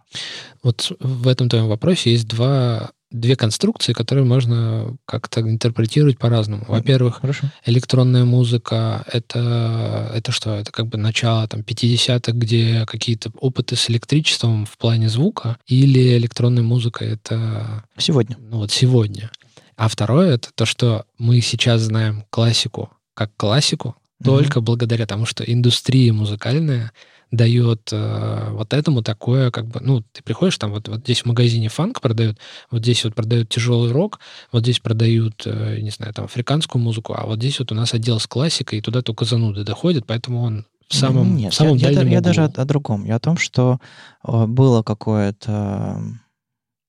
Вот 0.65 0.91
в 0.99 1.29
этом 1.29 1.49
твоем 1.49 1.69
вопросе 1.69 2.11
есть 2.11 2.27
два 2.27 2.91
две 3.21 3.37
конструкции, 3.37 3.93
которые 3.93 4.25
можно 4.25 4.97
как-то 5.05 5.41
интерпретировать 5.41 6.19
по-разному. 6.19 6.65
Во-первых, 6.69 7.21
Хорошо. 7.21 7.51
электронная 7.65 8.25
музыка 8.25 9.05
это, 9.13 10.11
это 10.15 10.33
что? 10.33 10.55
Это 10.55 10.73
как 10.73 10.87
бы 10.87 10.99
начало 10.99 11.47
там, 11.49 11.61
50-х, 11.61 12.33
где 12.33 12.85
какие-то 12.87 13.31
опыты 13.39 13.77
с 13.77 13.91
электричеством 13.91 14.67
в 14.67 14.77
плане 14.79 15.09
звука, 15.09 15.59
или 15.67 16.17
электронная 16.17 16.63
музыка 16.63 17.05
это... 17.05 17.85
Сегодня. 17.99 18.37
Ну 18.39 18.59
вот 18.59 18.71
сегодня. 18.71 19.31
А 19.77 19.89
второе 19.89 20.35
это 20.35 20.49
то, 20.55 20.65
что 20.65 21.05
мы 21.19 21.41
сейчас 21.41 21.83
знаем 21.83 22.25
классику 22.31 22.91
как 23.15 23.35
классику, 23.37 23.97
mm-hmm. 24.21 24.25
только 24.25 24.61
благодаря 24.61 25.07
тому, 25.07 25.25
что 25.25 25.43
индустрия 25.43 26.13
музыкальная 26.13 26.93
дает 27.31 27.91
э, 27.93 28.51
вот 28.53 28.73
этому 28.73 29.03
такое, 29.03 29.51
как 29.51 29.67
бы, 29.67 29.81
ну, 29.81 30.03
ты 30.13 30.23
приходишь, 30.23 30.59
там 30.59 30.71
вот, 30.71 30.89
вот 30.89 31.01
здесь 31.01 31.23
в 31.23 31.27
магазине 31.27 31.69
фанк 31.69 32.01
продают, 32.01 32.39
вот 32.71 32.83
здесь 32.83 33.05
вот 33.05 33.15
продают 33.15 33.49
тяжелый 33.49 33.91
рок, 33.91 34.21
вот 34.53 34.63
здесь 34.63 34.81
продают, 34.81 35.43
э, 35.45 35.81
не 35.81 35.91
знаю, 35.91 36.15
там, 36.15 36.27
африканскую 36.27 36.83
музыку, 36.83 37.15
а 37.17 37.27
вот 37.27 37.39
здесь 37.39 37.59
вот 37.59 37.73
у 37.73 37.75
нас 37.75 37.95
отдел 37.95 38.21
с 38.21 38.27
классикой, 38.27 38.79
и 38.79 38.83
туда 38.83 39.03
только 39.03 39.25
зануды 39.25 39.65
доходят, 39.65 40.07
поэтому 40.07 40.43
он 40.43 40.67
в 40.89 40.95
самом, 40.95 41.37
Нет, 41.37 41.53
в 41.53 41.57
самом 41.57 41.77
я, 41.77 41.89
дальнем 41.89 42.07
я, 42.07 42.15
я 42.15 42.21
даже 42.21 42.45
о, 42.45 42.47
о 42.47 42.65
другом. 42.65 43.05
Я 43.05 43.17
о 43.17 43.21
том, 43.21 43.37
что 43.39 43.81
э, 44.25 44.47
было 44.47 44.83
какое-то... 44.83 46.01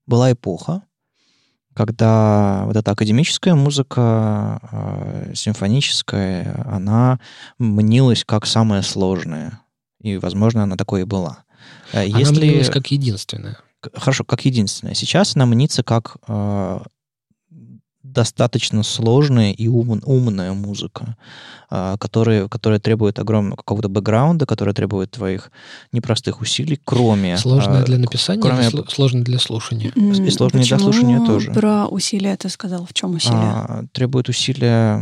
Была 0.05 0.31
эпоха, 0.31 0.83
когда 1.73 2.63
вот 2.65 2.77
эта 2.77 2.91
академическая 2.91 3.55
музыка, 3.55 4.59
э, 4.71 5.33
симфоническая, 5.35 6.63
она 6.65 7.19
мнилась 7.59 8.23
как 8.23 8.45
самая 8.45 8.83
сложная 8.83 9.59
и, 10.01 10.17
возможно, 10.17 10.63
она 10.63 10.75
такой 10.75 11.01
и 11.01 11.05
была. 11.05 11.43
Э, 11.93 12.05
она 12.05 12.19
Если... 12.19 12.45
мнилась 12.45 12.69
как 12.69 12.87
единственная. 12.87 13.57
Хорошо, 13.93 14.23
как 14.23 14.45
единственная. 14.45 14.95
Сейчас 14.95 15.35
она 15.35 15.45
мнится 15.45 15.83
как 15.83 16.17
э, 16.27 16.79
достаточно 18.17 18.83
сложная 18.83 19.51
и 19.51 19.67
ум, 19.67 20.01
умная 20.03 20.53
музыка, 20.53 21.15
э, 21.69 21.95
которая, 21.99 22.47
которая 22.47 22.79
требует 22.79 23.19
огромного 23.19 23.55
какого-то 23.55 23.89
бэкграунда, 23.89 24.45
которая 24.45 24.73
требует 24.73 25.11
твоих 25.11 25.51
непростых 25.91 26.41
усилий, 26.41 26.79
кроме... 26.83 27.37
Сложная 27.37 27.83
э, 27.83 27.85
для 27.85 27.97
написания 27.97 28.41
кроме... 28.41 28.67
или 28.67 28.83
сложная 28.89 29.23
для 29.23 29.39
слушания? 29.39 29.91
И 29.95 30.31
сложная 30.31 30.63
для 30.63 30.79
слушания 30.79 31.25
тоже. 31.25 31.51
про 31.51 31.85
усилия 31.87 32.35
ты 32.37 32.49
сказал? 32.49 32.85
В 32.85 32.93
чем 32.93 33.15
усилия? 33.15 33.35
А, 33.37 33.83
требует 33.91 34.29
усилия, 34.29 35.01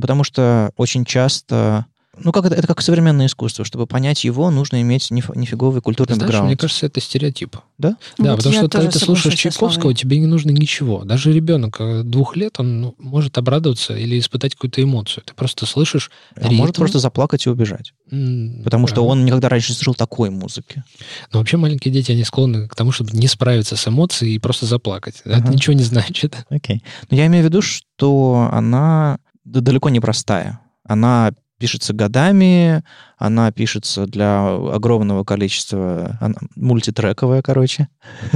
потому 0.00 0.24
что 0.24 0.72
очень 0.76 1.04
часто 1.04 1.86
ну, 2.18 2.32
как 2.32 2.46
это, 2.46 2.54
это 2.54 2.66
как 2.66 2.80
современное 2.80 3.26
искусство. 3.26 3.64
Чтобы 3.64 3.86
понять 3.86 4.24
его, 4.24 4.50
нужно 4.50 4.80
иметь 4.82 5.10
ниф, 5.10 5.30
нифиговый 5.34 5.80
культурный 5.80 6.14
Знаешь, 6.14 6.28
бэкграунд. 6.28 6.48
мне 6.48 6.56
кажется, 6.56 6.86
это 6.86 7.00
стереотип. 7.00 7.56
Да? 7.78 7.96
Да, 8.18 8.32
вот 8.32 8.38
потому 8.38 8.54
что 8.54 8.68
ты 8.68 8.98
слушаешь 8.98 9.34
Чайковского, 9.34 9.94
тебе 9.94 10.18
не 10.18 10.26
нужно 10.26 10.50
ничего. 10.50 11.04
Даже 11.04 11.32
ребенок 11.32 11.76
э, 11.80 12.02
двух 12.02 12.36
лет, 12.36 12.60
он 12.60 12.80
ну, 12.80 12.94
может 12.98 13.36
обрадоваться 13.38 13.96
или 13.96 14.18
испытать 14.18 14.54
какую-то 14.54 14.82
эмоцию. 14.82 15.24
Ты 15.26 15.34
просто 15.34 15.66
слышишь 15.66 16.10
А 16.36 16.42
ритм. 16.42 16.54
может 16.54 16.76
просто 16.76 16.98
заплакать 16.98 17.46
и 17.46 17.50
убежать. 17.50 17.92
Mm, 18.10 18.62
потому 18.62 18.86
да. 18.86 18.92
что 18.92 19.06
он 19.06 19.24
никогда 19.24 19.48
раньше 19.48 19.72
не 19.72 19.76
слышал 19.76 19.94
такой 19.94 20.30
музыки. 20.30 20.84
Но 21.32 21.40
вообще 21.40 21.56
маленькие 21.56 21.92
дети, 21.92 22.12
они 22.12 22.24
склонны 22.24 22.68
к 22.68 22.74
тому, 22.74 22.92
чтобы 22.92 23.10
не 23.12 23.26
справиться 23.26 23.76
с 23.76 23.88
эмоцией 23.88 24.34
и 24.34 24.38
просто 24.38 24.66
заплакать. 24.66 25.22
Uh-huh. 25.24 25.38
Это 25.38 25.50
ничего 25.50 25.74
не 25.74 25.82
значит. 25.82 26.36
Окей. 26.48 26.76
Okay. 26.76 26.82
Но 27.10 27.16
я 27.16 27.26
имею 27.26 27.44
в 27.44 27.46
виду, 27.46 27.60
что 27.62 28.48
она 28.52 29.18
далеко 29.44 29.88
не 29.90 30.00
простая. 30.00 30.60
Она 30.84 31.32
пишется 31.64 31.94
годами, 31.94 32.84
она 33.16 33.50
пишется 33.50 34.06
для 34.06 34.54
огромного 34.54 35.24
количества, 35.24 36.18
она 36.20 36.34
мультитрековая, 36.56 37.40
короче, 37.40 37.88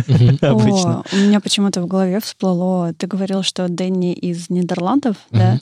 обычно. 0.40 1.04
У 1.12 1.16
меня 1.16 1.38
почему-то 1.40 1.82
в 1.82 1.86
голове 1.86 2.20
всплыло, 2.20 2.94
ты 2.94 3.06
говорил, 3.06 3.42
что 3.42 3.68
Дэнни 3.68 4.14
из 4.14 4.48
Нидерландов, 4.48 5.16
да? 5.30 5.60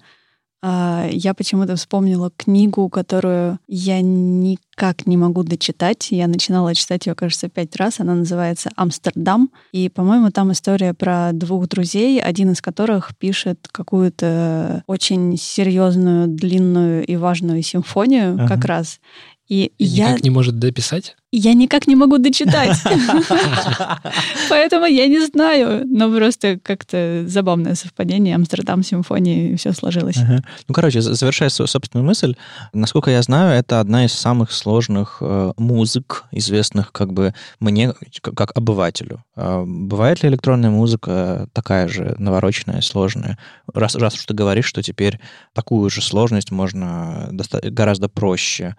А, 0.63 1.07
я 1.11 1.35
почему-то 1.35 1.77
вспомнила 1.77 2.31
книгу, 2.37 2.89
которую 2.89 3.59
я 3.69 4.01
никак 4.01 5.07
не 5.07 5.17
могу 5.17 5.43
дочитать. 5.43 6.09
Я 6.11 6.27
начинала 6.27 6.75
читать 6.75 7.07
ее, 7.07 7.15
кажется, 7.15 7.49
пять 7.49 7.77
раз. 7.77 8.01
Она 8.01 8.15
называется 8.15 8.71
«Амстердам». 8.77 9.51
И, 9.73 9.89
по-моему, 9.89 10.31
там 10.31 10.53
история 10.53 10.95
про 10.95 11.31
двух 11.33 11.69
друзей, 11.69 12.21
один 12.21 12.53
из 12.53 12.63
которых 12.63 13.17
пишет 13.17 13.69
какую-то 13.71 14.83
очень 14.87 15.37
серьезную, 15.37 16.27
длинную 16.29 17.05
и 17.05 17.17
важную 17.17 17.63
симфонию 17.63 18.35
ага. 18.35 18.49
как 18.49 18.65
раз. 18.65 19.01
И, 19.49 19.73
и 19.79 19.85
я... 19.85 20.09
никак 20.09 20.25
не 20.25 20.31
может 20.31 20.59
дописать? 20.59 21.17
Я 21.31 21.55
никак 21.55 21.87
не 21.87 21.97
могу 21.97 22.19
дочитать. 22.19 22.79
Поэтому 24.49 24.87
я 24.87 25.07
не 25.07 25.25
знаю. 25.27 25.87
Но 25.87 26.11
просто 26.11 26.59
как-то 26.61 27.25
забавное 27.27 27.75
совпадение. 27.75 28.35
Амстердам, 28.35 28.83
симфонии, 28.83 29.55
все 29.57 29.73
сложилось. 29.73 30.17
Ну, 30.17 30.75
короче, 30.75 31.01
завершая 31.01 31.51
свою 31.51 31.67
собственную 31.67 32.07
мысль, 32.07 32.37
насколько 32.73 33.11
я 33.11 33.23
знаю, 33.23 33.59
это 33.59 33.81
одна 33.81 34.05
из 34.05 34.13
самых 34.13 34.51
сложных 34.51 35.19
э, 35.21 35.53
музык, 35.57 36.25
известных 36.31 36.91
как 36.93 37.13
бы 37.13 37.35
мне, 37.61 37.93
как 38.23 38.57
обывателю. 38.57 39.25
А 39.37 39.65
бывает 39.67 40.23
ли 40.23 40.29
электронная 40.31 40.71
музыка 40.71 41.49
такая 41.53 41.87
же 41.89 42.15
навороченная, 42.19 42.81
сложная? 42.81 43.39
Раз, 43.73 43.95
раз 43.95 44.15
уж 44.15 44.25
ты 44.25 44.33
говоришь, 44.33 44.67
что 44.67 44.83
теперь 44.83 45.21
такую 45.53 45.91
же 45.91 46.03
сложность 46.03 46.51
можно 46.51 47.29
гораздо 47.63 48.09
проще 48.09 48.77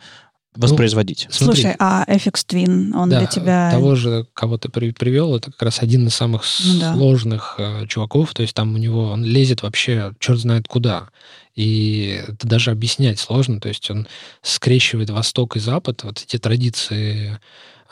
воспроизводить. 0.56 1.28
Ну, 1.40 1.46
Слушай, 1.48 1.76
а 1.80 2.04
FX 2.08 2.46
Twin, 2.48 2.96
он 2.96 3.10
да, 3.10 3.20
для 3.20 3.28
тебя... 3.28 3.72
того 3.72 3.96
же, 3.96 4.26
кого 4.34 4.58
ты 4.58 4.70
при- 4.70 4.92
привел, 4.92 5.36
это 5.36 5.52
как 5.52 5.62
раз 5.62 5.82
один 5.82 6.08
из 6.08 6.16
самых 6.16 6.44
Ну 6.66 6.80
да. 6.80 6.94
сложных 6.96 7.56
э, 7.58 7.86
чуваков. 7.88 8.34
То 8.34 8.42
есть 8.42 8.54
там 8.54 8.74
у 8.74 8.78
него 8.78 9.10
он 9.10 9.24
лезет 9.24 9.62
вообще 9.62 10.14
черт 10.20 10.40
знает 10.40 10.68
куда. 10.68 11.10
И 11.56 12.24
это 12.28 12.48
даже 12.48 12.72
объяснять 12.72 13.20
сложно. 13.20 13.60
То 13.60 13.68
есть 13.68 13.90
он 13.92 14.08
скрещивает 14.42 15.10
Восток 15.10 15.58
и 15.58 15.60
Запад, 15.60 16.04
вот 16.04 16.24
эти 16.24 16.38
традиции 16.38 17.40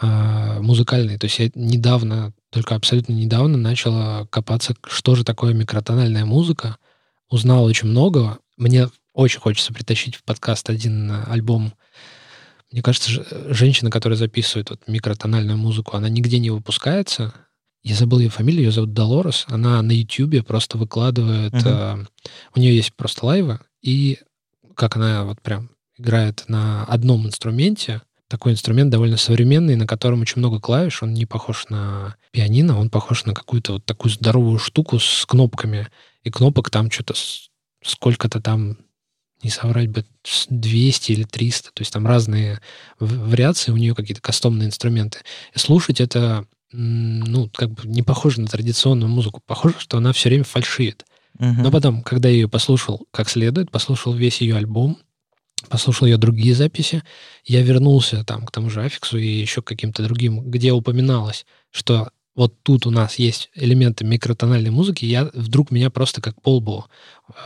э, 0.01 0.59
музыкальные. 0.59 1.17
То 1.19 1.25
есть 1.25 1.39
я 1.39 1.49
недавно, 1.55 2.33
только 2.51 2.75
абсолютно 2.75 3.13
недавно 3.13 3.57
начал 3.57 4.27
копаться, 4.27 4.75
что 4.87 5.15
же 5.15 5.23
такое 5.23 5.53
микротональная 5.53 6.25
музыка. 6.25 6.77
Узнал 7.29 7.63
очень 7.65 7.89
много. 7.89 8.39
Мне 8.57 8.89
очень 9.13 9.39
хочется 9.39 9.73
притащить 9.73 10.15
в 10.15 10.23
подкаст 10.23 10.69
один 10.69 11.11
э, 11.11 11.23
альбом 11.27 11.73
мне 12.75 12.81
кажется, 12.81 13.09
ж- 13.09 13.23
женщина, 13.47 13.89
которая 13.89 14.17
записывает 14.17 14.69
вот 14.69 14.81
микротональную 14.85 15.57
музыку, 15.57 15.95
она 15.95 16.09
нигде 16.09 16.39
не 16.39 16.49
выпускается. 16.49 17.33
Я 17.83 17.95
забыл 17.95 18.19
ее 18.19 18.27
фамилию, 18.27 18.65
ее 18.65 18.71
зовут 18.71 18.91
Долорес. 18.91 19.45
Она 19.47 19.81
на 19.81 19.93
Ютьюбе 19.93 20.43
просто 20.43 20.77
выкладывает... 20.77 21.53
Мгм. 21.53 21.63
э, 21.65 22.05
у 22.53 22.59
нее 22.59 22.75
есть 22.75 22.93
просто 22.93 23.25
лайвы, 23.25 23.61
и 23.81 24.19
как 24.75 24.97
она 24.97 25.23
вот 25.23 25.41
прям 25.41 25.69
играет 25.97 26.43
на 26.49 26.83
одном 26.83 27.25
инструменте, 27.25 28.01
такой 28.27 28.51
инструмент 28.51 28.89
довольно 28.89 29.15
современный, 29.15 29.77
на 29.77 29.87
котором 29.87 30.19
очень 30.19 30.39
много 30.39 30.59
клавиш. 30.59 31.01
Он 31.01 31.13
не 31.13 31.25
похож 31.25 31.67
на 31.69 32.17
пианино, 32.31 32.77
он 32.77 32.89
похож 32.89 33.23
на 33.23 33.33
какую-то 33.33 33.73
вот 33.73 33.85
такую 33.85 34.11
здоровую 34.11 34.59
штуку 34.59 34.99
с 34.99 35.25
кнопками. 35.25 35.87
И 36.23 36.29
кнопок 36.29 36.69
там 36.69 36.91
что-то 36.91 37.13
сколько-то 37.81 38.41
там, 38.41 38.79
не 39.43 39.49
соврать 39.49 39.89
бы, 39.89 40.05
с 40.23 40.47
200 40.49 41.11
или 41.11 41.23
300. 41.23 41.71
То 41.73 41.81
есть 41.81 41.91
там 41.93 42.07
разные 42.07 42.59
вариации, 42.99 43.71
у 43.71 43.77
нее 43.77 43.95
какие-то 43.95 44.21
кастомные 44.21 44.67
инструменты. 44.67 45.19
И 45.53 45.59
слушать 45.59 46.01
это, 46.01 46.45
ну, 46.71 47.49
как 47.53 47.71
бы 47.71 47.87
не 47.87 48.01
похоже 48.01 48.41
на 48.41 48.47
традиционную 48.47 49.09
музыку. 49.09 49.41
Похоже, 49.45 49.75
что 49.79 49.97
она 49.97 50.13
все 50.13 50.29
время 50.29 50.43
фальшивит. 50.43 51.05
Мгм. 51.37 51.63
Но 51.63 51.71
потом, 51.71 52.01
когда 52.01 52.29
я 52.29 52.35
ее 52.35 52.49
послушал 52.49 53.07
как 53.11 53.29
следует, 53.29 53.71
послушал 53.71 54.13
весь 54.13 54.41
ее 54.41 54.55
альбом, 54.55 54.97
послушал 55.69 56.07
ее 56.07 56.17
другие 56.17 56.55
записи, 56.55 57.03
я 57.43 57.61
вернулся 57.61 58.23
там 58.23 58.45
к 58.45 58.51
тому 58.51 58.69
же 58.69 58.83
Аффиксу 58.83 59.17
и 59.17 59.27
еще 59.27 59.61
к 59.61 59.67
каким-то 59.67 60.03
другим, 60.03 60.49
где 60.49 60.71
упоминалось, 60.71 61.45
что 61.71 62.09
вот 62.35 62.53
тут 62.63 62.85
у 62.85 62.91
нас 62.91 63.15
есть 63.15 63.49
элементы 63.55 64.03
микротональной 64.03 64.69
музыки, 64.69 65.05
я 65.05 65.29
вдруг 65.33 65.71
меня 65.71 65.89
просто 65.89 66.21
как 66.21 66.41
полбу 66.41 66.85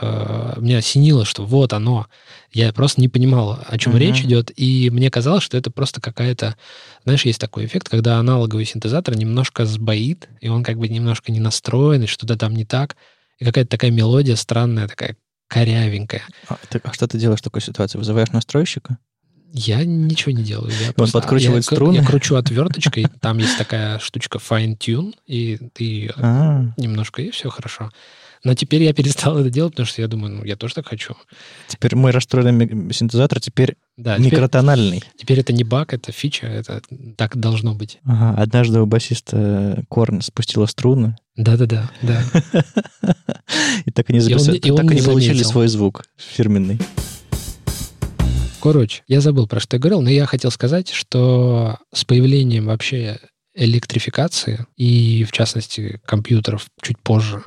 э, 0.00 0.54
меня 0.58 0.78
осенило, 0.78 1.24
что 1.24 1.44
вот 1.44 1.72
оно. 1.72 2.08
Я 2.52 2.72
просто 2.72 3.00
не 3.00 3.08
понимал, 3.08 3.58
о 3.64 3.78
чем 3.78 3.92
Мгм. 3.92 4.00
речь 4.00 4.22
идет, 4.24 4.50
и 4.56 4.90
мне 4.90 5.10
казалось, 5.10 5.44
что 5.44 5.56
это 5.56 5.70
просто 5.70 6.00
какая-то... 6.00 6.56
Знаешь, 7.04 7.24
есть 7.24 7.40
такой 7.40 7.66
эффект, 7.66 7.88
когда 7.88 8.18
аналоговый 8.18 8.64
синтезатор 8.64 9.16
немножко 9.16 9.64
сбоит, 9.64 10.28
и 10.40 10.48
он 10.48 10.64
как 10.64 10.78
бы 10.78 10.88
немножко 10.88 11.30
не 11.30 11.40
настроен, 11.40 12.02
и 12.02 12.06
что-то 12.06 12.36
там 12.36 12.54
не 12.54 12.64
так, 12.64 12.96
и 13.38 13.44
какая-то 13.44 13.70
такая 13.70 13.92
мелодия 13.92 14.34
странная, 14.34 14.88
такая 14.88 15.16
корявенькая. 15.46 16.22
А, 16.48 16.58
ты- 16.68 16.80
а 16.82 16.92
что 16.92 17.06
ты 17.06 17.18
делаешь 17.18 17.40
в 17.40 17.44
такой 17.44 17.62
ситуации? 17.62 17.98
Вызываешь 17.98 18.30
настройщика? 18.30 18.98
Я 19.52 19.84
ничего 19.84 20.32
не 20.32 20.42
делаю. 20.42 20.72
Я 20.86 20.92
просто- 20.92 21.18
подкручивает 21.18 21.64
я, 21.70 21.76
струны? 21.76 21.96
Я 21.96 22.04
кручу 22.04 22.36
отверточкой, 22.36 23.06
там 23.20 23.38
есть 23.38 23.58
такая 23.58 23.98
штучка 23.98 24.38
fine 24.38 24.76
tune, 24.78 25.14
и 25.26 25.58
ты 25.72 25.84
её 25.84 26.12
А, 26.16 26.66
немножко, 26.76 27.22
и 27.22 27.30
все 27.30 27.50
хорошо. 27.50 27.90
Но 28.42 28.54
теперь 28.54 28.82
я 28.84 28.94
перестал 28.94 29.36
это 29.38 29.50
делать, 29.50 29.72
потому 29.74 29.86
что 29.86 30.00
я 30.00 30.08
думаю, 30.08 30.36
ну, 30.36 30.44
я 30.44 30.56
тоже 30.56 30.74
так 30.74 30.88
хочу. 30.88 31.14
теперь 31.68 31.94
мой 31.94 32.10
расстроенный 32.10 32.92
синтезатор 32.92 33.38
теперь 33.38 33.76
Да, 33.98 34.16
теперь, 34.16 34.32
микротональный. 34.32 35.02
теперь 35.18 35.40
это 35.40 35.52
не 35.52 35.62
баг, 35.64 35.92
это 35.92 36.10
фича, 36.10 36.46
это 36.46 36.80
так 37.16 37.36
должно 37.36 37.74
быть. 37.74 37.98
Ага, 38.04 38.40
однажды 38.40 38.80
у 38.80 38.86
басиста 38.86 39.84
Корн 39.88 40.22
спустила 40.22 40.64
струны, 40.66 41.16
Да-да-да, 41.36 41.90
да. 42.00 42.22
и 43.84 43.90
так 43.90 44.08
они, 44.08 44.20
получили 44.20 45.42
свой 45.42 45.68
звук 45.68 46.04
фирменный. 46.16 46.78
Короче, 48.60 49.02
я 49.08 49.20
забыл, 49.20 49.46
про 49.46 49.60
что 49.60 49.76
я 49.76 49.80
говорил, 49.80 50.02
но 50.02 50.10
я 50.10 50.26
хотел 50.26 50.50
сказать, 50.50 50.90
что 50.90 51.78
с 51.92 52.04
появлением 52.04 52.66
вообще 52.66 53.18
электрификации 53.54 54.66
и, 54.76 55.24
в 55.24 55.32
частности, 55.32 56.00
компьютеров 56.04 56.66
чуть 56.82 56.98
позже, 56.98 57.42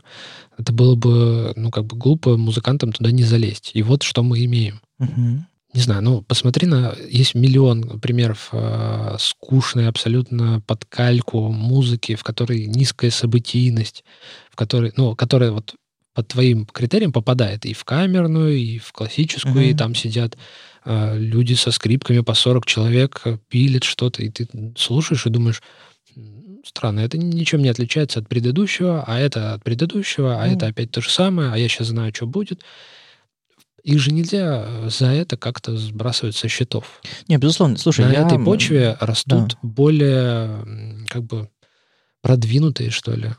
это 0.58 0.74
было 0.74 0.96
бы, 0.96 1.54
ну, 1.56 1.72
как 1.72 1.86
бы 1.86 1.98
глупо 1.98 2.38
музыкантам 2.38 2.92
туда 2.92 3.12
не 3.12 3.24
залезть. 3.24 3.72
И 3.74 3.82
вот 3.84 4.04
что 4.04 4.24
мы 4.24 4.44
имеем. 4.46 4.82
Мгм. 5.00 5.48
Не 5.74 5.82
знаю, 5.82 6.04
ну, 6.04 6.22
посмотри 6.22 6.68
на... 6.68 6.96
Есть 7.10 7.34
миллион 7.34 8.00
примеров 8.00 8.50
э, 8.52 9.16
скучной 9.20 9.88
абсолютно 9.88 10.62
под 10.68 10.86
кальку 10.86 11.50
музыки, 11.52 12.14
в 12.16 12.24
которой 12.24 12.68
низкая 12.68 13.10
событийность, 13.10 14.04
в 14.52 14.56
которой, 14.56 14.94
ну, 14.96 15.16
которая 15.16 15.52
вот 15.52 15.74
под 16.14 16.28
твоим 16.28 16.68
критериям 16.68 17.12
попадает 17.12 17.66
и 17.66 17.74
в 17.74 17.84
камерную, 17.86 18.56
и 18.56 18.78
в 18.78 18.92
классическую, 18.92 19.66
и 19.66 19.70
Мгм. 19.70 19.78
там 19.78 19.96
сидят 19.96 20.38
люди 20.86 21.54
со 21.54 21.72
скрипками 21.72 22.20
по 22.22 22.34
40 22.34 22.66
человек, 22.66 23.22
э, 23.26 23.38
пилят 23.50 23.84
что-то, 23.84 24.24
и 24.24 24.30
ты 24.30 24.48
слушаешь 24.78 25.26
и 25.26 25.30
думаешь, 25.30 25.62
«М, 26.16 26.62
странно, 26.66 27.00
это 27.02 27.18
ничем 27.18 27.62
не 27.62 27.70
отличается 27.70 28.20
от 28.20 28.28
предыдущего, 28.28 29.04
а 29.08 29.20
это 29.20 29.54
от 29.54 29.64
предыдущего, 29.64 30.42
а 30.42 30.48
Ну. 30.48 30.54
это 30.56 30.68
опять 30.68 30.92
то 30.92 31.02
же 31.02 31.10
самое, 31.10 31.52
а 31.52 31.58
я 31.58 31.68
сейчас 31.68 31.88
знаю, 31.88 32.14
что 32.14 32.26
будет. 32.28 32.62
Их 33.84 34.00
же 34.00 34.12
нельзя 34.14 34.64
э, 34.66 34.90
за 34.90 35.08
это 35.08 35.36
как-то 35.36 35.76
сбрасывать 35.76 36.36
со 36.38 36.48
счетов. 36.48 37.02
Не, 37.28 37.38
безусловно. 37.38 37.78
Слушай, 37.78 38.06
На 38.06 38.12
я... 38.14 38.26
этой 38.26 38.40
почве 38.40 38.96
растут 39.02 39.50
да. 39.50 39.58
более 39.62 41.06
как 41.10 41.24
бы 41.24 41.50
продвинутые, 42.22 42.92
что 42.92 43.14
ли. 43.14 43.32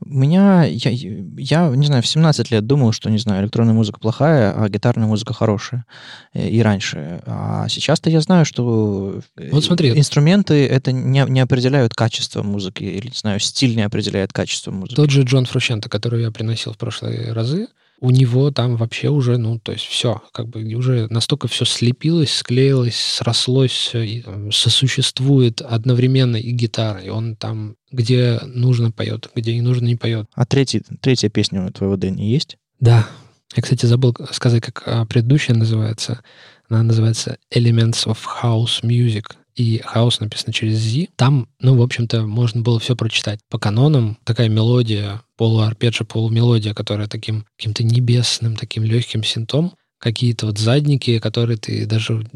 У 0.00 0.08
меня, 0.08 0.64
я, 0.64 0.90
я, 0.90 1.68
не 1.74 1.86
знаю, 1.86 2.02
в 2.02 2.06
17 2.06 2.50
лет 2.50 2.66
думал, 2.66 2.92
что, 2.92 3.10
не 3.10 3.18
знаю, 3.18 3.42
электронная 3.42 3.74
музыка 3.74 3.98
плохая, 4.00 4.52
а 4.52 4.68
гитарная 4.68 5.06
музыка 5.06 5.34
хорошая. 5.34 5.84
Э, 6.32 6.48
И 6.48 6.60
раньше. 6.62 7.22
А 7.26 7.68
сейчас-то 7.68 8.10
я 8.10 8.20
знаю, 8.20 8.44
что 8.44 9.20
э, 9.36 9.50
Вот 9.50 9.64
смотри. 9.64 9.90
инструменты 9.98 10.66
это 10.66 10.92
не, 10.92 11.24
не 11.28 11.40
определяют 11.40 11.94
качество 11.94 12.42
музыки, 12.42 12.84
или, 12.84 13.06
не 13.08 13.16
знаю, 13.16 13.40
стиль 13.40 13.76
не 13.76 13.82
определяет 13.82 14.32
качество 14.32 14.70
музыки. 14.70 14.96
Тот 14.96 15.10
же 15.10 15.22
Джон 15.22 15.46
Фрущенто, 15.46 15.88
который 15.88 16.22
я 16.22 16.30
приносил 16.30 16.72
в 16.72 16.78
прошлые 16.78 17.32
разы, 17.32 17.68
у 18.00 18.10
него 18.10 18.50
там 18.50 18.76
вообще 18.76 19.08
уже, 19.08 19.38
ну, 19.38 19.58
то 19.58 19.72
есть 19.72 19.84
все, 19.84 20.22
как 20.32 20.48
бы 20.48 20.62
уже 20.74 21.06
настолько 21.08 21.48
все 21.48 21.64
слепилось, 21.64 22.32
склеилось, 22.32 22.96
срослось, 22.96 23.90
и, 23.94 24.22
э, 24.24 24.50
сосуществует 24.52 25.62
одновременно 25.62 26.36
и 26.36 26.50
гитара, 26.50 27.00
и 27.00 27.08
он 27.08 27.36
там, 27.36 27.76
где 27.90 28.40
нужно 28.44 28.92
поет, 28.92 29.30
где 29.34 29.54
не 29.54 29.62
нужно 29.62 29.86
не 29.86 29.96
поет. 29.96 30.26
А 30.34 30.44
третий, 30.44 30.82
третья 31.00 31.30
песня 31.30 31.64
у 31.64 31.70
твоего 31.70 31.96
Дэнни 31.96 32.22
есть? 32.22 32.58
Да. 32.80 33.08
Я, 33.54 33.62
кстати, 33.62 33.86
забыл 33.86 34.14
сказать, 34.32 34.62
как 34.62 34.82
а, 34.86 35.06
предыдущая 35.06 35.54
называется. 35.54 36.22
Она 36.68 36.82
называется 36.82 37.38
Elements 37.54 38.06
of 38.06 38.18
House 38.42 38.82
Music. 38.82 39.24
И 39.56 39.78
хаус 39.78 40.20
написано 40.20 40.52
через 40.52 40.78
Z. 40.78 41.06
Там, 41.16 41.48
ну, 41.60 41.76
в 41.76 41.82
общем-то, 41.82 42.26
можно 42.26 42.60
было 42.60 42.78
все 42.78 42.94
прочитать. 42.94 43.40
По 43.50 43.58
канонам 43.58 44.18
такая 44.24 44.50
мелодия, 44.50 45.22
полуарпеджио, 45.38 46.04
полумелодия, 46.04 46.74
которая 46.74 47.08
таким 47.08 47.46
каким-то 47.56 47.82
небесным, 47.82 48.56
таким 48.56 48.84
легким 48.84 49.24
синтом. 49.24 49.72
Какие-то 49.98 50.46
вот 50.46 50.58
задники, 50.58 51.18
которые 51.18 51.56
ты 51.56 51.86
даже 51.86 52.26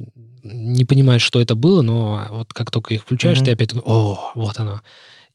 не 0.43 0.87
понимаешь, 0.87 1.21
что 1.23 1.41
это 1.41 1.55
было, 1.55 1.83
но 1.83 2.27
вот 2.31 2.55
как 2.55 2.71
только 2.71 2.95
их 2.95 3.03
включаешь, 3.03 3.39
Мгм. 3.39 3.45
ты 3.45 3.53
опять 3.53 3.69
такой, 3.69 3.83
о, 3.85 4.33
вот 4.35 4.59
оно. 4.59 4.81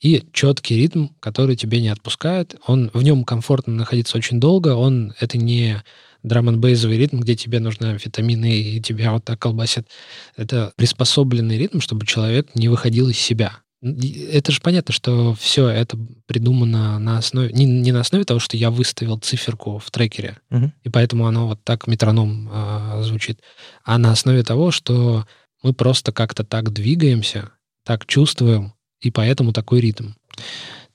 И 0.01 0.23
четкий 0.33 0.75
ритм, 0.77 1.07
который 1.19 1.55
тебе 1.55 1.81
не 1.81 1.89
отпускает. 1.89 2.55
Он, 2.65 2.89
в 2.93 3.03
нем 3.03 3.23
комфортно 3.23 3.73
находиться 3.73 4.17
очень 4.17 4.39
долго. 4.39 4.75
Он, 4.75 5.13
это 5.19 5.37
не 5.37 5.83
драм 6.25 6.59
бейзовый 6.59 6.97
ритм, 6.97 7.19
где 7.19 7.35
тебе 7.35 7.59
нужны 7.59 7.97
витамины 8.03 8.59
и 8.59 8.81
тебя 8.81 9.11
вот 9.11 9.23
так 9.25 9.39
колбасит. 9.39 9.87
Это 10.35 10.73
приспособленный 10.75 11.57
ритм, 11.57 11.79
чтобы 11.79 12.05
человек 12.05 12.55
не 12.55 12.67
выходил 12.67 13.09
из 13.09 13.17
себя. 13.17 13.59
Это 13.81 14.51
же 14.51 14.61
понятно, 14.61 14.93
что 14.93 15.35
все 15.35 15.67
это 15.67 15.97
придумано 16.25 16.97
на 16.97 17.19
основе... 17.19 17.53
Не, 17.53 17.65
не 17.65 17.91
на 17.91 17.99
основе 17.99 18.25
того, 18.25 18.39
что 18.39 18.57
я 18.57 18.71
выставил 18.71 19.19
циферку 19.19 19.77
в 19.77 19.91
трекере, 19.91 20.37
Мгм. 20.49 20.73
и 20.83 20.89
поэтому 20.89 21.27
оно 21.27 21.47
вот 21.47 21.63
так 21.63 21.85
метроном 21.85 22.49
а, 22.51 23.01
звучит, 23.03 23.41
а 23.83 23.99
на 23.99 24.11
основе 24.11 24.41
того, 24.43 24.71
что 24.71 25.25
мы 25.61 25.73
просто 25.73 26.11
как-то 26.11 26.43
так 26.43 26.73
двигаемся, 26.73 27.51
так 27.83 28.07
чувствуем, 28.07 28.73
и 29.01 29.11
поэтому 29.11 29.53
такой 29.53 29.81
ритм. 29.81 30.13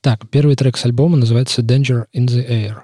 Так, 0.01 0.29
первый 0.29 0.55
трек 0.55 0.75
с 0.77 0.83
альбома 0.83 1.15
называется 1.15 1.61
Danger 1.61 2.05
in 2.13 2.25
the 2.25 2.45
Air. 2.49 2.81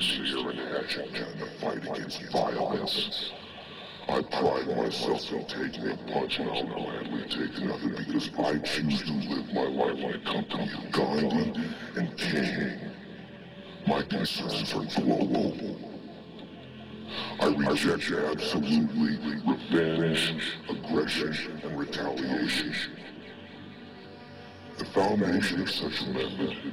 Fact 0.00 0.20
is 0.20 0.32
that 0.32 0.40
I'm 0.40 0.48
an 0.48 0.58
emaciated 0.58 0.76
adjunct 0.76 1.16
in 1.16 1.38
the 1.38 1.46
fight 1.60 1.96
against 1.96 2.32
violence. 2.32 3.30
I 4.08 4.22
pride 4.22 4.76
myself 4.76 5.32
in 5.32 5.46
taking 5.46 5.88
a 5.88 5.96
punch 6.12 6.38
and 6.38 6.50
I'll 6.50 6.66
gladly 6.66 7.22
take 7.28 7.56
another 7.58 7.88
because 7.90 8.30
I 8.38 8.58
choose 8.58 9.02
to 9.02 9.12
live 9.12 9.52
my 9.52 9.66
life 9.66 10.12
the 10.12 10.30
company 10.30 10.70
of 10.74 10.92
Gandhi 10.92 11.64
and 11.96 12.16
King. 12.16 12.80
My 13.86 14.02
concerns 14.02 14.74
are 14.74 15.00
global. 15.00 15.76
I 17.40 17.46
reject 17.46 18.10
absolutely 18.10 19.18
revenge, 19.46 20.42
aggression, 20.68 21.60
and 21.62 21.78
retaliation. 21.78 22.74
The 24.78 24.84
foundation 24.86 25.62
of 25.62 25.70
such 25.70 26.02
a 26.02 26.06
method 26.06 26.72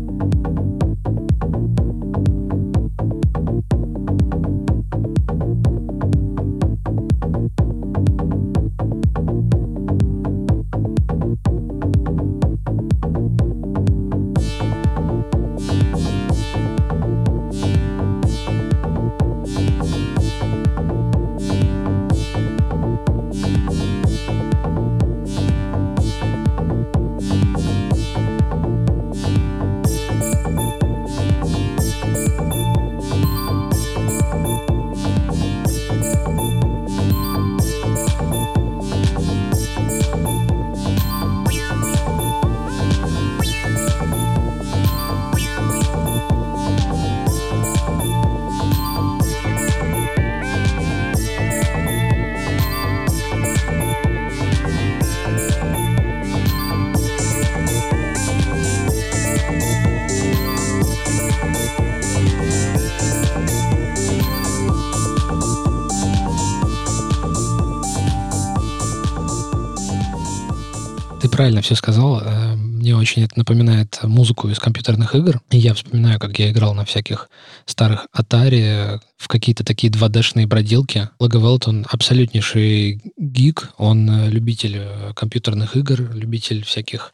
правильно 71.41 71.63
все 71.63 71.73
сказал. 71.73 72.21
Э, 72.21 72.55
Мне 72.55 72.95
очень 72.95 73.23
это 73.23 73.35
напоминает 73.35 73.97
музыку 74.03 74.47
из 74.49 74.59
компьютерных 74.59 75.15
игр. 75.15 75.41
И 75.49 75.57
я 75.57 75.73
вспоминаю, 75.73 76.19
как 76.19 76.37
я 76.37 76.51
играл 76.51 76.75
на 76.75 76.85
всяких 76.85 77.29
старых 77.65 78.05
Atari 78.15 78.99
в 79.17 79.27
какие-то 79.27 79.63
такие 79.63 79.91
2D-шные 79.91 80.45
бродилки. 80.45 81.09
Лаговелт, 81.19 81.67
он 81.67 81.87
абсолютнейший 81.89 83.01
гик, 83.17 83.71
он 83.77 84.07
э, 84.07 84.29
любитель 84.29 84.77
э, 84.81 85.13
компьютерных 85.15 85.75
игр, 85.75 86.13
любитель 86.13 86.63
всяких 86.63 87.11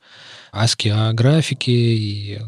ASCII 0.53 1.13
графики 1.13 1.71
и 1.71 2.41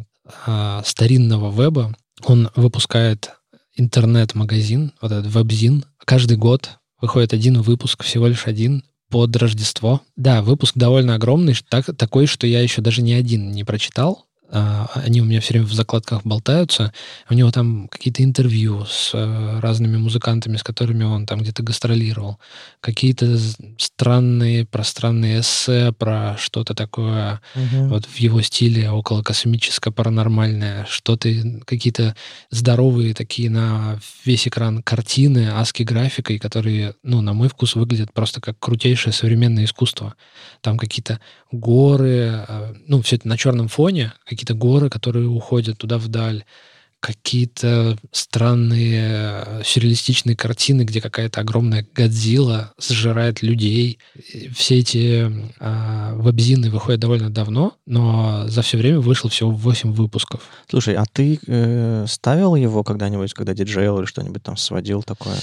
а, 0.45 0.81
старинного 0.85 1.49
веба. 1.49 1.95
Он 2.25 2.49
выпускает 2.57 3.31
интернет-магазин, 3.77 4.91
вот 5.01 5.13
этот 5.13 5.33
вебзин. 5.33 5.85
Каждый 6.03 6.35
год 6.35 6.71
выходит 6.99 7.31
один 7.31 7.61
выпуск, 7.61 8.03
всего 8.03 8.27
лишь 8.27 8.47
один, 8.47 8.83
под 9.09 9.35
Рождество. 9.35 10.01
Да, 10.15 10.41
выпуск 10.41 10.73
довольно 10.75 11.15
огромный, 11.15 11.55
так, 11.67 11.85
такой, 11.97 12.25
что 12.25 12.47
я 12.47 12.61
еще 12.61 12.81
даже 12.81 13.01
ни 13.01 13.11
один 13.11 13.51
не 13.51 13.63
прочитал. 13.63 14.28
А, 14.51 14.89
Они 14.95 15.21
у 15.21 15.25
меня 15.25 15.41
все 15.41 15.53
время 15.53 15.67
в 15.67 15.73
закладках 15.73 16.23
болтаются. 16.23 16.91
У 17.29 17.33
него 17.33 17.51
там 17.51 17.87
какие-то 17.87 18.23
интервью 18.23 18.85
с 18.85 19.11
э, 19.13 19.59
разными 19.59 19.97
музыкантами, 19.97 20.57
с 20.57 20.63
которыми 20.63 21.03
он 21.03 21.25
там 21.25 21.41
где-то 21.41 21.61
гастролировал. 21.61 22.39
Какие-то 22.81 23.37
странные, 23.77 24.65
пространные 24.65 25.41
эссе 25.41 25.91
про 25.91 26.35
что-то 26.37 26.73
такое 26.73 27.41
вот 27.89 28.05
в 28.05 28.15
его 28.17 28.41
стиле 28.41 28.89
около 28.89 29.21
космическое 29.21 29.91
паранормальное, 29.91 30.85
что-то, 30.89 31.29
какие-то 31.65 32.15
здоровые 32.49 33.13
такие 33.13 33.49
на 33.49 33.99
весь 34.25 34.47
экран 34.47 34.81
картины, 34.81 35.49
аски 35.49 35.83
графикой, 35.83 36.39
которые, 36.39 36.95
ну, 37.03 37.21
на 37.21 37.33
мой 37.33 37.49
вкус, 37.49 37.75
выглядят 37.75 38.13
просто 38.13 38.41
как 38.41 38.57
крутейшее 38.59 39.13
современное 39.13 39.65
искусство. 39.65 40.15
Там 40.61 40.77
какие-то 40.77 41.19
горы, 41.51 42.45
э, 42.47 42.73
ну, 42.87 43.01
все 43.01 43.17
это 43.17 43.27
на 43.27 43.37
черном 43.37 43.67
фоне, 43.67 44.13
какие-то 44.39 44.53
горы, 44.53 44.89
которые 44.89 45.27
уходят 45.27 45.77
туда 45.77 45.97
вдаль, 45.97 46.45
какие-то 47.01 47.97
странные 48.11 49.11
э, 49.11 49.61
сюрреалистичные 49.65 50.35
картины, 50.35 50.83
где 50.83 51.01
какая-то 51.01 51.41
огромная 51.41 51.85
Годзилла 51.93 52.73
сжирает 52.77 53.41
людей. 53.41 53.99
Все 54.53 54.79
эти 54.79 55.31
э, 55.59 56.15
вебзины 56.15 56.69
выходят 56.69 56.99
довольно 57.01 57.29
давно, 57.29 57.75
но 57.85 58.45
за 58.47 58.61
все 58.61 58.77
время 58.77 58.99
вышло 58.99 59.29
всего 59.29 59.51
8 59.51 59.93
выпусков. 59.93 60.41
Слушай, 60.69 60.95
а 60.95 61.05
ты 61.11 61.39
э, 61.47 62.05
ставил 62.07 62.55
его 62.55 62.83
когда-нибудь, 62.83 63.33
когда 63.33 63.53
диджейл 63.53 63.99
или 63.99 64.05
что-нибудь 64.05 64.43
там 64.43 64.57
сводил 64.57 65.03
такое? 65.03 65.37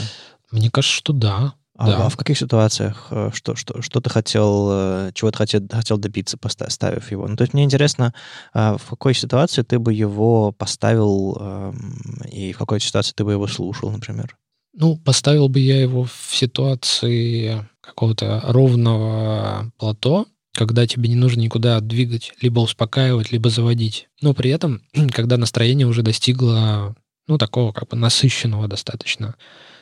Мне 0.50 0.70
кажется, 0.70 0.96
что 0.96 1.12
да. 1.12 1.54
А, 1.78 1.86
Да. 1.86 2.06
а 2.06 2.08
в 2.08 2.16
каких 2.16 2.38
ситуациях, 2.38 3.08
э, 3.10 3.30
что, 3.34 3.54
что, 3.54 3.82
что 3.82 4.00
ты 4.00 4.08
хотел, 4.08 4.68
э, 4.70 5.10
чего 5.14 5.30
ты 5.30 5.36
хотел, 5.38 5.60
хотел 5.70 5.98
добиться, 5.98 6.38
поста- 6.38 6.70
ставив 6.70 7.10
его? 7.10 7.28
Ну, 7.28 7.36
то 7.36 7.42
есть 7.42 7.52
мне 7.52 7.64
интересно, 7.64 8.14
а, 8.54 8.78
в 8.78 8.88
какой 8.90 9.14
ситуации 9.14 9.62
ты 9.62 9.78
бы 9.78 9.92
его 9.92 10.52
поставил, 10.52 11.36
эм, 11.38 12.22
и 12.32 12.52
в 12.52 12.58
какой 12.58 12.80
ситуации 12.80 13.12
ты 13.14 13.24
бы 13.24 13.32
его 13.32 13.46
слушал, 13.46 13.90
например? 13.90 14.36
Ну, 14.72 14.96
поставил 14.96 15.48
бы 15.48 15.60
я 15.60 15.80
его 15.80 16.04
в 16.04 16.34
ситуации 16.34 17.66
какого-то 17.82 18.42
ровного 18.46 19.70
плато, 19.78 20.26
когда 20.54 20.86
тебе 20.86 21.08
не 21.10 21.16
нужно 21.16 21.40
никуда 21.40 21.80
двигать, 21.80 22.32
либо 22.40 22.60
успокаивать, 22.60 23.32
либо 23.32 23.50
заводить. 23.50 24.08
Но 24.22 24.32
при 24.32 24.50
этом, 24.50 24.80
когда 25.12 25.36
настроение 25.36 25.86
уже 25.86 26.02
достигло, 26.02 26.94
ну, 27.26 27.36
такого 27.38 27.72
как 27.72 27.88
бы 27.88 27.96
насыщенного 27.96 28.66
достаточно. 28.66 29.34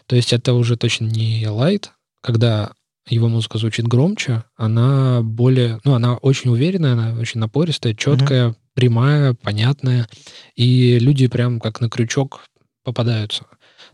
То 0.07 0.17
есть 0.17 0.33
это 0.33 0.55
уже 0.55 0.77
точно 0.77 1.07
не 1.07 1.47
лайт, 1.49 1.93
когда 2.21 2.73
его 3.09 3.29
музыка 3.29 3.59
звучит 3.59 3.87
громче, 3.87 4.45
она 4.57 5.21
более, 5.23 5.81
ну, 5.85 5.95
она 5.95 6.17
очень 6.17 6.51
уверенная, 6.51 6.93
она 6.95 7.15
очень 7.21 7.41
напористая, 7.41 7.95
четкая, 7.95 8.55
прямая, 8.75 9.35
понятная, 9.35 10.09
и 10.57 10.99
люди 10.99 11.27
прям 11.27 11.61
как 11.61 11.81
на 11.81 11.91
крючок 11.91 12.45
попадаются. 12.83 13.47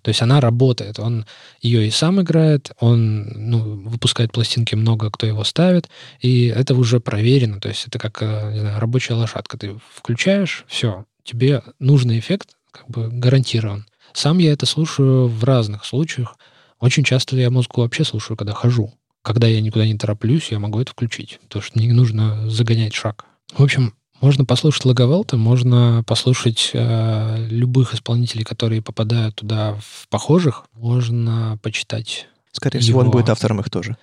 То 0.03 0.09
есть 0.09 0.23
она 0.23 0.41
работает, 0.41 0.99
он 0.99 1.27
ее 1.61 1.87
и 1.87 1.91
сам 1.91 2.21
играет, 2.21 2.71
он 2.79 3.25
ну, 3.51 3.59
выпускает 3.89 4.33
пластинки, 4.33 4.75
много 4.75 5.11
кто 5.11 5.27
его 5.27 5.45
ставит, 5.45 5.89
и 6.21 6.47
это 6.47 6.75
уже 6.75 7.01
проверено, 7.01 7.61
то 7.61 7.69
есть 7.69 7.87
это 7.87 7.99
как 7.99 8.23
э, 8.23 8.53
не 8.53 8.61
знаю, 8.61 8.81
рабочая 8.81 9.15
лошадка. 9.15 9.59
Ты 9.59 9.79
включаешь, 9.93 10.65
все, 10.69 11.05
тебе 11.25 11.63
нужный 11.79 12.19
эффект 12.19 12.51
как 12.71 12.89
бы 12.89 13.09
гарантирован. 13.09 13.87
Сам 14.13 14.39
я 14.39 14.53
это 14.53 14.67
слушаю 14.67 15.29
в 15.29 15.45
разных 15.45 15.85
случаях. 15.85 16.37
Очень 16.79 17.05
часто 17.05 17.37
я 17.37 17.51
музыку 17.51 17.83
вообще 17.83 18.05
слушаю, 18.05 18.37
когда 18.37 18.53
хожу. 18.53 18.93
Когда 19.23 19.47
я 19.47 19.61
никуда 19.61 19.87
не 19.87 19.97
тороплюсь, 19.99 20.51
я 20.51 20.59
могу 20.59 20.81
это 20.81 20.93
включить, 20.93 21.39
потому 21.43 21.63
что 21.63 21.79
не 21.79 21.93
нужно 21.93 22.49
загонять 22.49 22.95
шаг. 22.95 23.27
В 23.53 23.63
общем, 23.63 23.95
можно 24.21 24.45
послушать 24.45 24.85
Лаговелта, 24.85 25.37
можно 25.37 26.05
послушать 26.07 26.71
э, 26.73 27.47
любых 27.51 27.95
исполнителей, 27.95 28.45
которые 28.45 28.83
попадают 28.83 29.37
туда 29.37 29.77
в 29.81 30.09
похожих, 30.09 30.65
можно 30.73 31.59
почитать. 31.63 32.29
Скорее 32.53 32.81
всего, 32.81 33.01
он 33.01 33.07
Его- 33.07 33.13
будет 33.13 33.31
автором 33.31 33.61
их 33.61 33.71
тоже. 33.71 33.97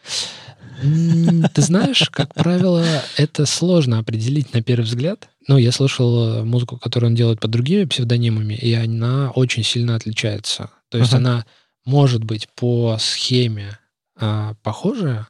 Ты 0.81 1.61
знаешь, 1.61 2.09
как 2.11 2.33
правило, 2.35 2.85
это 3.17 3.45
сложно 3.45 3.99
определить 3.99 4.53
на 4.53 4.61
первый 4.61 4.83
взгляд. 4.85 5.29
Ну, 5.47 5.57
я 5.57 5.71
слышал 5.71 6.39
э, 6.39 6.43
музыку, 6.43 6.77
которую 6.77 7.11
он 7.11 7.15
делает 7.15 7.39
под 7.39 7.51
другими 7.51 7.85
псевдонимами, 7.85 8.53
и 8.53 8.73
она 8.73 9.31
очень 9.31 9.63
сильно 9.63 9.95
отличается. 9.95 10.71
То 10.89 10.97
есть 10.97 11.13
Ага. 11.13 11.17
она 11.17 11.45
может 11.85 12.23
быть 12.23 12.49
по 12.55 12.97
схеме 12.99 13.79
а, 14.19 14.55
похожая, 14.63 15.27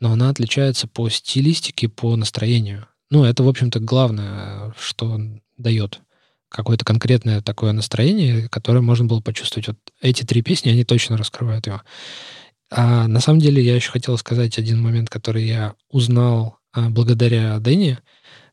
но 0.00 0.12
она 0.12 0.30
отличается 0.30 0.88
по 0.88 1.08
стилистике, 1.08 1.88
по 1.88 2.16
настроению. 2.16 2.86
Ну, 3.10 3.24
это, 3.24 3.42
в 3.42 3.48
общем-то, 3.48 3.80
главное, 3.80 4.74
что 4.78 5.06
он 5.06 5.42
дает. 5.56 6.00
Какое-то 6.48 6.84
конкретное 6.84 7.42
такое 7.42 7.72
настроение, 7.72 8.48
которое 8.48 8.80
можно 8.80 9.04
было 9.04 9.20
почувствовать. 9.20 9.68
Вот 9.68 9.76
эти 10.00 10.24
три 10.24 10.42
песни, 10.42 10.70
они 10.70 10.84
точно 10.84 11.16
раскрывают 11.16 11.66
его. 11.66 11.82
А 12.70 13.06
на 13.06 13.20
самом 13.20 13.40
деле 13.40 13.62
я 13.62 13.76
еще 13.76 13.90
хотел 13.90 14.16
сказать 14.16 14.58
один 14.58 14.80
момент, 14.80 15.10
который 15.10 15.44
я 15.44 15.74
узнал 15.90 16.58
а, 16.72 16.88
благодаря 16.88 17.58
Дэнни. 17.58 17.98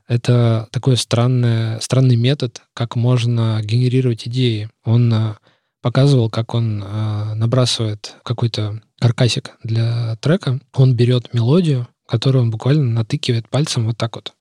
Это 0.08 0.68
такой 0.72 0.96
странный, 0.96 1.82
странный 1.82 2.16
метод, 2.16 2.62
как 2.74 2.96
можно 2.96 3.60
генерировать 3.62 4.28
идеи. 4.28 4.70
Он 4.86 5.14
э, 5.14 5.36
показывал, 5.82 6.30
как 6.30 6.54
он 6.54 6.82
э, 6.82 7.34
набрасывает 7.36 8.16
какой-то 8.24 8.82
каркасик 9.00 9.58
для 9.64 10.16
трека. 10.18 10.60
Он 10.74 10.96
берет 10.96 11.34
мелодию, 11.34 11.88
которую 12.08 12.44
он 12.44 12.52
буквально 12.52 12.86
натыкивает 12.86 13.50
пальцем 13.50 13.86
вот 13.86 13.98
так 13.98 14.16
вот. 14.16 14.34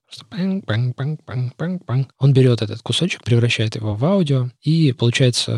Он 2.17 2.33
берет 2.33 2.61
этот 2.61 2.81
кусочек, 2.81 3.23
превращает 3.23 3.75
его 3.75 3.93
в 3.93 4.05
аудио, 4.05 4.49
и 4.61 4.93
получается 4.93 5.51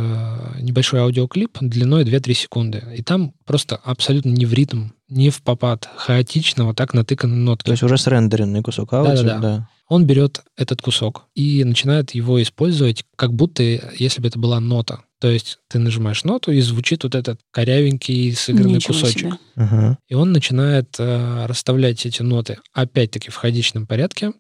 э, 0.57 0.61
небольшой 0.61 1.01
аудиоклип 1.01 1.59
длиной 1.61 2.03
2-3 2.03 2.33
секунды. 2.33 2.83
И 2.97 3.03
там 3.03 3.33
просто 3.45 3.75
абсолютно 3.75 4.29
не 4.29 4.47
в 4.47 4.53
ритм, 4.53 4.87
не 5.09 5.29
в 5.29 5.41
попад, 5.41 5.89
хаотично 5.95 6.65
вот 6.65 6.75
так 6.77 6.93
натыканы 6.93 7.35
нотки. 7.35 7.65
То 7.65 7.71
есть 7.71 7.83
уже 7.83 7.97
срендеренный 7.97 8.61
кусок 8.61 8.93
аудио, 8.93 9.15
Да-да-да. 9.15 9.39
да. 9.41 9.69
Он 9.87 10.05
берет 10.05 10.43
этот 10.55 10.81
кусок 10.83 11.25
и 11.33 11.63
начинает 11.63 12.11
его 12.11 12.39
использовать, 12.41 13.03
как 13.15 13.33
будто 13.33 13.63
если 13.63 14.21
бы 14.21 14.27
это 14.27 14.37
была 14.37 14.59
нота. 14.59 15.01
То 15.19 15.29
есть 15.29 15.57
ты 15.67 15.79
нажимаешь 15.79 16.23
ноту, 16.23 16.51
и 16.51 16.61
звучит 16.61 17.03
вот 17.03 17.13
этот 17.13 17.39
корявенький 17.51 18.33
сыгранный 18.33 18.75
Ничего 18.75 18.93
кусочек. 18.93 19.19
себе. 19.19 19.33
Ага. 19.55 19.97
И 20.07 20.13
он 20.13 20.31
начинает 20.31 20.95
э, 20.97 21.45
расставлять 21.45 22.05
эти 22.05 22.21
ноты 22.21 22.59
опять-таки 22.71 23.29
в 23.29 23.35
хаотичном 23.35 23.85
порядке. 23.85 24.31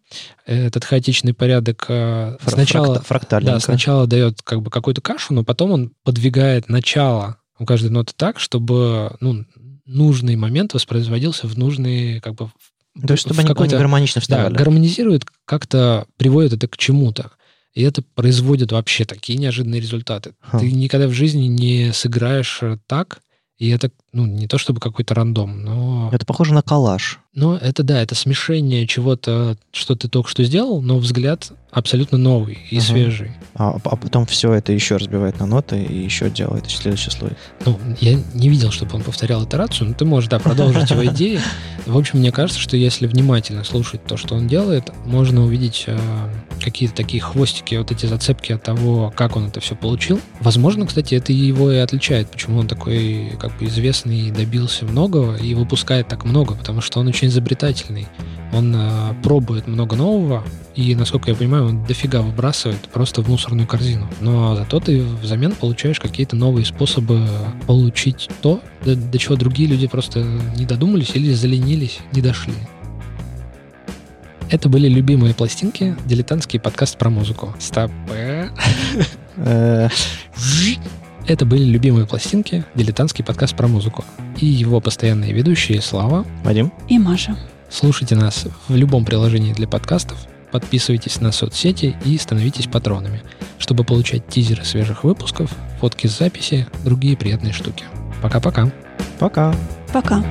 Этот 0.45 0.85
хаотичный 0.85 1.33
порядок 1.33 1.85
э, 1.89 2.37
Фра- 2.39 2.51
сначала, 2.51 3.03
да, 3.41 3.59
сначала 3.59 4.07
дает 4.07 4.41
как 4.41 4.61
бы 4.61 4.69
какую-то 4.71 5.01
кашу, 5.01 5.33
но 5.33 5.43
потом 5.43 5.71
он 5.71 5.91
подвигает 6.05 6.69
начало 6.69 7.37
у 7.57 7.65
каждой 7.65 7.89
ноты 7.89 8.13
так, 8.15 8.39
чтобы 8.39 9.17
ну, 9.19 9.43
нужный 9.89 10.35
момент 10.35 10.73
воспроизводился 10.73 11.47
в 11.47 11.57
нужный 11.57 12.19
как 12.21 12.35
бы 12.35 12.47
в- 12.47 13.07
То 13.07 13.13
есть, 13.13 13.21
чтобы 13.21 13.39
они 13.39 13.47
какой-то- 13.47 13.77
гармонично 13.77 14.19
да, 14.19 14.21
вставали. 14.21 14.55
гармонизирует, 14.55 15.25
как-то 15.45 16.05
приводит 16.17 16.53
это 16.53 16.67
к 16.67 16.77
чему-то. 16.77 17.31
И 17.73 17.81
это 17.83 18.01
производит 18.15 18.71
вообще 18.71 19.05
такие 19.05 19.37
неожиданные 19.37 19.79
результаты. 19.79 20.33
Ха. 20.41 20.59
Ты 20.59 20.71
никогда 20.71 21.07
в 21.07 21.13
жизни 21.13 21.43
не 21.45 21.91
сыграешь 21.93 22.59
э, 22.61 22.77
так, 22.87 23.19
и 23.57 23.69
это, 23.69 23.91
ну, 24.11 24.25
не 24.25 24.47
то 24.47 24.57
чтобы 24.57 24.79
какой-то 24.79 25.13
рандом, 25.13 25.61
но, 25.63 26.09
Это 26.11 26.25
похоже 26.25 26.53
на 26.53 26.61
коллаж. 26.61 27.19
но 27.33 27.55
это, 27.57 27.83
да, 27.83 28.01
это 28.01 28.15
смешение 28.15 28.87
чего-то, 28.87 29.55
что 29.71 29.95
ты 29.95 30.07
только 30.07 30.29
что 30.29 30.43
сделал, 30.43 30.81
но 30.81 30.97
взгляд 30.97 31.51
абсолютно 31.71 32.17
новый 32.17 32.57
и 32.71 32.77
Ага. 32.77 32.85
свежий. 32.85 33.31
А, 33.53 33.77
а 33.83 33.95
потом 33.95 34.25
все 34.25 34.51
это 34.53 34.71
еще 34.71 34.97
разбивает 34.97 35.39
на 35.39 35.45
ноты 35.45 35.83
и 35.83 35.95
еще 36.03 36.29
делает 36.31 36.65
следующий 36.71 37.11
слой. 37.11 37.31
Ну, 37.65 37.77
я 38.01 38.19
не 38.33 38.49
видел, 38.49 38.71
чтобы 38.71 38.95
он 38.95 39.03
повторял 39.03 39.43
итерацию, 39.45 39.89
но 39.89 39.93
ты 39.93 40.03
можешь, 40.05 40.29
да, 40.29 40.39
продолжить 40.39 40.89
его 40.89 41.05
идеи. 41.05 41.39
В 41.85 41.95
общем, 41.95 42.19
мне 42.19 42.31
кажется, 42.31 42.59
что 42.59 42.75
если 42.75 43.05
внимательно 43.05 43.63
слушать 43.63 44.03
то, 44.03 44.17
что 44.17 44.33
он 44.35 44.47
делает, 44.47 44.91
можно 45.05 45.43
увидеть 45.43 45.83
э, 45.85 45.99
какие-то 46.63 46.95
такие 46.95 47.21
хвостики, 47.21 47.75
вот 47.75 47.91
эти 47.91 48.07
зацепки 48.07 48.51
от 48.51 48.63
того, 48.63 49.13
как 49.15 49.35
он 49.35 49.47
это 49.47 49.59
все 49.59 49.75
получил. 49.75 50.19
Возможно, 50.41 50.87
кстати, 50.87 51.13
это 51.13 51.31
его 51.33 51.71
и 51.71 51.77
отличает, 51.77 52.31
почему 52.31 52.59
он 52.59 52.67
такой 52.67 53.33
как 53.39 53.55
бы 53.59 53.65
известный 53.65 53.98
и 54.05 54.31
добился 54.31 54.85
многого 54.85 55.35
и 55.35 55.53
выпускает 55.53 56.07
так 56.07 56.25
много, 56.25 56.55
потому 56.55 56.81
что 56.81 56.99
он 56.99 57.07
очень 57.07 57.27
изобретательный. 57.27 58.07
Он 58.51 58.73
э, 58.75 59.13
пробует 59.23 59.67
много 59.67 59.95
нового, 59.95 60.43
и, 60.75 60.95
насколько 60.95 61.29
я 61.29 61.35
понимаю, 61.35 61.65
он 61.65 61.83
дофига 61.85 62.21
выбрасывает 62.21 62.79
просто 62.89 63.21
в 63.21 63.27
мусорную 63.27 63.67
корзину. 63.67 64.07
Но 64.21 64.55
зато 64.55 64.79
ты 64.79 65.03
взамен 65.03 65.51
получаешь 65.53 65.99
какие-то 65.99 66.35
новые 66.35 66.65
способы 66.65 67.27
получить 67.67 68.29
то, 68.41 68.61
до, 68.85 68.95
до 68.95 69.17
чего 69.17 69.35
другие 69.35 69.67
люди 69.69 69.87
просто 69.87 70.23
не 70.55 70.65
додумались 70.65 71.11
или 71.15 71.33
заленились, 71.33 71.99
не 72.13 72.21
дошли. 72.21 72.53
Это 74.49 74.67
были 74.67 74.87
любимые 74.87 75.35
пластинки, 75.35 75.95
дилетантский 76.05 76.59
подкаст 76.59 76.97
про 76.97 77.09
музыку. 77.09 77.53
Стоп. 77.59 77.91
Это 81.29 81.45
были 81.45 81.63
любимые 81.63 82.07
пластинки, 82.07 82.65
дилетантский 82.73 83.23
подкаст 83.23 83.55
про 83.55 83.67
музыку. 83.67 84.03
И 84.39 84.47
его 84.47 84.81
постоянные 84.81 85.31
ведущие 85.31 85.79
Слава. 85.79 86.25
Вадим? 86.43 86.73
И 86.87 86.97
Маша. 86.97 87.37
Слушайте 87.69 88.15
нас 88.15 88.47
в 88.67 88.75
любом 88.75 89.05
приложении 89.05 89.53
для 89.53 89.67
подкастов, 89.67 90.17
подписывайтесь 90.51 91.21
на 91.21 91.31
соцсети 91.31 91.95
и 92.03 92.17
становитесь 92.17 92.65
патронами, 92.65 93.21
чтобы 93.59 93.83
получать 93.83 94.25
тизеры 94.27 94.63
свежих 94.65 95.03
выпусков, 95.03 95.51
фотки 95.79 96.07
с 96.07 96.17
записи, 96.17 96.65
другие 96.83 97.15
приятные 97.15 97.53
штуки. 97.53 97.83
Пока-пока. 98.23 98.71
Пока. 99.19 99.55
Пока. 99.93 100.25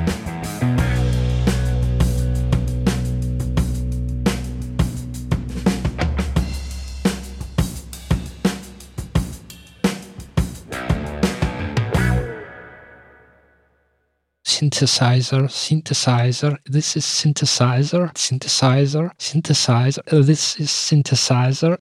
Synthesizer, 14.59 15.49
synthesizer, 15.49 16.59
this 16.65 16.97
is 16.97 17.05
synthesizer, 17.05 18.13
synthesizer, 18.15 19.13
synthesizer, 19.17 20.27
this 20.27 20.59
is 20.59 20.69
synthesizer, 20.69 21.77